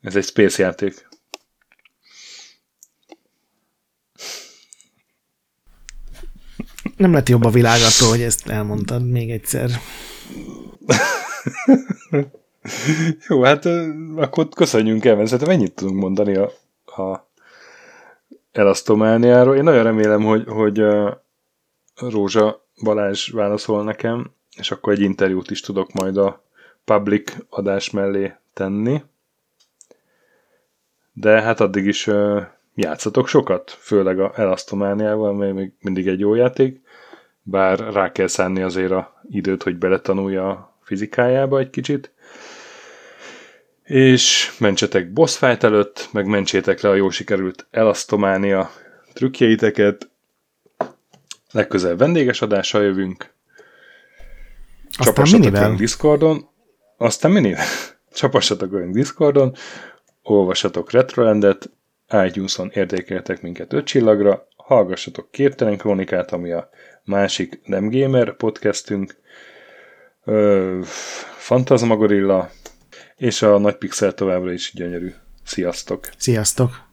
Ez 0.01 0.15
egy 0.15 0.25
space 0.25 0.63
játék. 0.63 1.09
Nem 6.97 7.13
lett 7.13 7.29
jobb 7.29 7.43
a 7.43 7.49
világ 7.49 7.79
attól, 7.81 8.09
hogy 8.09 8.21
ezt 8.21 8.47
elmondtad 8.47 9.09
még 9.09 9.31
egyszer. 9.31 9.69
Jó, 13.27 13.43
hát 13.43 13.65
akkor 14.15 14.49
köszönjünk 14.49 15.05
el, 15.05 15.15
mert 15.15 15.29
szerintem 15.29 15.55
ennyit 15.55 15.75
tudunk 15.75 15.99
mondani 15.99 16.35
a, 16.35 16.51
a 16.85 17.30
elasztomániáról. 18.51 19.55
Én 19.55 19.63
nagyon 19.63 19.83
remélem, 19.83 20.23
hogy, 20.23 20.43
hogy 20.47 20.83
Rózsa 21.95 22.65
Balázs 22.83 23.29
válaszol 23.29 23.83
nekem, 23.83 24.31
és 24.57 24.71
akkor 24.71 24.93
egy 24.93 25.01
interjút 25.01 25.51
is 25.51 25.61
tudok 25.61 25.91
majd 25.91 26.17
a 26.17 26.43
public 26.85 27.35
adás 27.49 27.89
mellé 27.89 28.33
tenni. 28.53 29.03
De 31.13 31.41
hát 31.41 31.59
addig 31.59 31.85
is 31.85 32.09
játszatok 32.75 33.27
sokat, 33.27 33.71
főleg 33.71 34.19
a 34.19 34.31
elasztomániával, 34.35 35.33
mert 35.33 35.53
még 35.53 35.71
mindig 35.79 36.07
egy 36.07 36.19
jó 36.19 36.35
játék, 36.35 36.81
bár 37.43 37.79
rá 37.79 38.11
kell 38.11 38.27
szánni 38.27 38.61
azért 38.61 38.91
a 38.91 39.21
időt, 39.29 39.63
hogy 39.63 39.77
beletanulja 39.77 40.49
a 40.49 40.75
fizikájába 40.81 41.59
egy 41.59 41.69
kicsit. 41.69 42.11
És 43.91 44.55
mentsetek 44.59 45.13
boss 45.13 45.37
fight 45.37 45.63
előtt, 45.63 46.09
meg 46.11 46.25
mentsétek 46.25 46.81
le 46.81 46.89
a 46.89 46.95
jó 46.95 47.09
sikerült 47.09 47.67
elasztománia 47.71 48.71
trükkjeiteket. 49.13 50.09
Legközelebb 51.51 51.97
vendéges 51.97 52.41
adással 52.41 52.83
jövünk. 52.83 53.33
Csapassatok 54.89 55.51
velünk 55.51 55.77
Discordon. 55.77 56.49
Aztán 56.97 57.31
minivel. 57.31 57.65
Csapassatok 58.13 58.71
velünk 58.71 58.93
Discordon. 58.93 59.55
Olvassatok 60.21 60.91
Retrolandet. 60.91 61.69
iTunes-on 62.25 62.71
értékeltek 62.73 63.41
minket 63.41 63.73
5 63.73 63.85
csillagra. 63.85 64.47
Hallgassatok 64.55 65.31
Képtelen 65.31 65.77
Krónikát, 65.77 66.31
ami 66.31 66.51
a 66.51 66.69
másik 67.03 67.61
nem 67.63 67.89
gamer 67.89 68.35
podcastünk. 68.35 69.15
Fantasmagorilla, 71.37 72.49
és 73.21 73.41
a 73.41 73.57
nagy 73.57 73.75
pixel 73.75 74.13
továbbra 74.13 74.51
is 74.51 74.71
gyönyörű. 74.75 75.13
Sziasztok! 75.43 76.09
Sziasztok! 76.17 76.89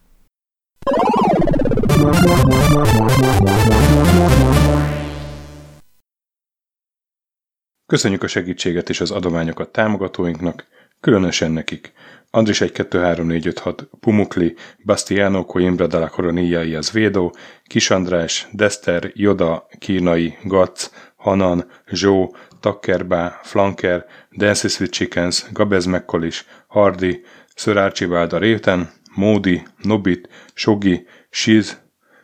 Köszönjük 7.86 8.22
a 8.22 8.26
segítséget 8.26 8.88
és 8.88 9.00
az 9.00 9.10
adományokat 9.10 9.72
támogatóinknak, 9.72 10.66
különösen 11.00 11.50
nekik. 11.50 11.92
Andris 12.30 12.60
1 12.60 12.72
2 12.72 12.98
3 12.98 13.26
4 13.26 13.46
5 13.46 13.58
6 13.58 13.88
Pumukli, 14.00 14.56
Bastiano 14.84 15.44
Coimbra 15.44 15.86
della 15.86 16.08
Coronilla 16.08 16.78
az 16.78 16.90
Védó, 16.90 17.34
Kis 17.64 17.90
András, 17.90 18.48
Dester, 18.52 19.10
Joda, 19.14 19.66
Kínai, 19.78 20.38
Gac, 20.42 20.90
Hanan, 21.16 21.70
Zsó, 21.86 22.36
Takkerbá, 22.60 23.40
Flanker, 23.42 24.04
Dances 24.30 24.78
with 24.78 24.92
Chickens, 24.92 25.46
Gabez 25.52 25.86
Mekkolis, 25.86 26.44
Hardy, 26.68 27.24
Sir 27.54 27.78
Archibald 27.78 28.32
a 28.32 28.38
Réten, 28.38 28.88
Módi, 29.16 29.62
Nobit, 29.82 30.28
Sogi, 30.54 31.06
Siz, 31.30 31.80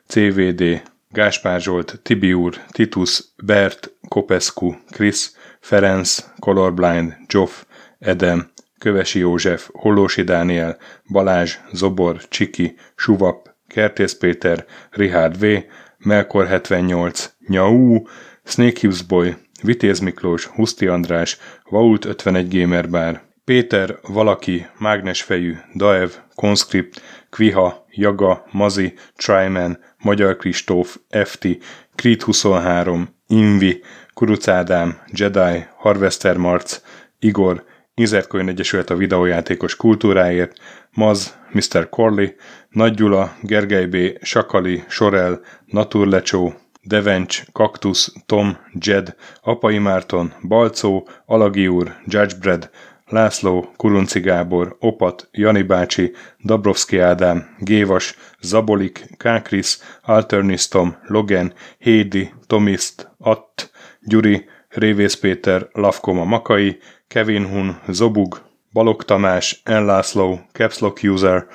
CVD, 0.07 0.83
Gáspár 1.13 1.61
Zsolt, 1.61 2.01
Tibiur, 2.03 2.55
Titus, 2.73 3.25
Bert, 3.45 3.91
Kopescu, 4.09 4.75
Chris, 4.91 5.33
Ferenc, 5.61 6.19
Colorblind, 6.39 7.17
Joff, 7.27 7.65
Edem, 7.99 8.53
Kövesi 8.79 9.19
József, 9.19 9.69
Hollósi 9.73 10.23
Dániel, 10.23 10.77
Balázs, 11.11 11.59
Zobor, 11.73 12.29
Csiki, 12.29 12.75
Suvap, 12.97 13.51
Kertész 13.69 14.15
Péter, 14.15 14.67
Richard 14.91 15.39
V, 15.39 15.65
Melkor 15.99 16.47
78, 16.47 17.31
Nyau, 17.49 18.03
Snake 18.45 18.81
Hughes 18.81 19.03
Boy, 19.03 19.37
Vitéz 19.65 19.99
Miklós, 19.99 20.47
Huszti 20.47 20.87
András, 20.87 21.39
Vault 21.71 22.05
51 22.05 22.59
Gamer 22.59 22.91
Bar, 22.91 23.23
Péter, 23.45 23.99
Valaki, 24.09 24.67
Mágnesfejű, 24.79 25.55
Daev, 25.75 26.11
Conscript, 26.35 27.03
Kviha, 27.31 27.87
Jaga, 27.91 28.45
Mazi, 28.51 28.95
Tryman, 29.17 29.79
Magyar 29.99 30.37
Kristóf, 30.37 30.97
FT, 31.25 31.49
Creed 31.95 32.23
23, 32.23 33.09
Invi, 33.27 33.83
Kuruc 34.15 34.49
Ádám, 34.49 34.99
Jedi, 35.13 35.65
Harvester 35.77 36.37
Marc, 36.37 36.81
Igor, 37.19 37.65
Inzertcoin 37.95 38.49
Egyesület 38.49 38.91
a 38.91 38.97
videójátékos 38.97 39.77
kultúráért, 39.77 40.53
Maz, 40.91 41.39
Mr. 41.53 41.89
Corley, 41.89 42.29
Nagy 42.69 42.95
Gyula, 42.95 43.37
Gergely 43.43 43.87
B., 43.87 43.97
Sakali, 44.23 44.85
Sorel, 44.89 45.41
Naturlecsó, 45.67 46.55
Devencs, 46.85 47.45
Kaktusz, 47.53 48.13
Tom, 48.27 48.57
Jed, 48.73 49.17
Apai 49.43 49.79
Márton, 49.79 50.33
Balcó, 50.43 51.09
Alagi 51.27 51.69
úr, 51.69 51.95
Judgebred, 52.07 52.71
László, 53.07 53.73
Kurunci 53.77 54.21
Gábor, 54.21 54.77
Opat, 54.81 55.29
Jani 55.33 55.63
bácsi, 55.63 56.13
Dabrowski 56.45 56.99
Ádám, 56.99 57.57
Gévas, 57.59 58.17
Zabolik, 58.41 59.07
Kákris, 59.17 59.79
Alternisztom, 60.03 60.97
Logan, 61.07 61.53
Hédi, 61.79 62.33
Tomiszt, 62.47 63.11
Att, 63.19 63.71
Gyuri, 64.01 64.45
Révész 64.69 65.15
Péter, 65.15 65.69
Lavkoma 65.73 66.25
Makai, 66.25 66.79
Kevin 67.09 67.47
Hun, 67.47 67.81
Zobug, 67.89 68.43
Balog 68.73 69.05
Tamás, 69.05 69.61
Enlászló, 69.65 70.41
Capslock 70.53 71.03
User, 71.03 71.47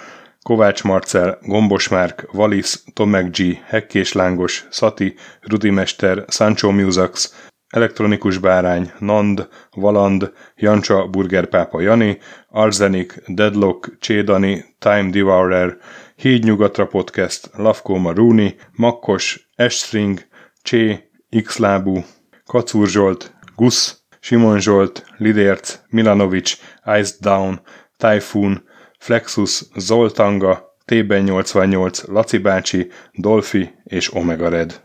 Kovács 0.43 0.83
Marcel, 0.83 1.39
Gombos 1.41 1.87
Márk, 1.87 2.29
Valisz, 2.31 2.83
Tomek 2.93 3.37
G, 3.37 3.59
Hekkés 3.65 4.13
Lángos, 4.13 4.67
Szati, 4.69 5.15
Rudimester, 5.41 6.25
Sancho 6.27 6.71
Musax, 6.71 7.33
Elektronikus 7.69 8.37
Bárány, 8.37 8.91
Nand, 8.99 9.47
Valand, 9.71 10.33
Jancsa, 10.55 11.07
Burgerpápa 11.07 11.81
Jani, 11.81 12.17
Arzenik, 12.49 13.23
Deadlock, 13.27 13.97
Csédani, 13.99 14.65
Time 14.79 15.09
Devourer, 15.09 15.77
Híd 16.15 16.43
Nyugatra 16.43 16.87
Podcast, 16.87 17.49
Lavkó 17.53 17.95
Maruni, 17.97 18.55
Makkos, 18.71 19.49
Estring, 19.55 20.27
Csé, 20.61 21.09
Xlábú, 21.43 22.03
Kacúr 22.45 22.87
Zsolt, 22.87 23.33
Gusz, 23.55 23.97
Simon 24.19 24.59
Zsolt, 24.59 25.05
Lidérc, 25.17 25.79
Milanovic, 25.89 26.57
Ice 26.99 27.15
Down, 27.19 27.61
Typhoon, 27.97 28.63
Flexus, 28.99 29.69
Zoltanga, 29.77 30.75
T-ben 30.85 31.29
88, 31.29 32.03
Laci 32.07 32.37
bácsi, 32.37 32.87
Dolfi 33.13 33.73
és 33.83 34.13
Omega 34.13 34.49
Red. 34.49 34.75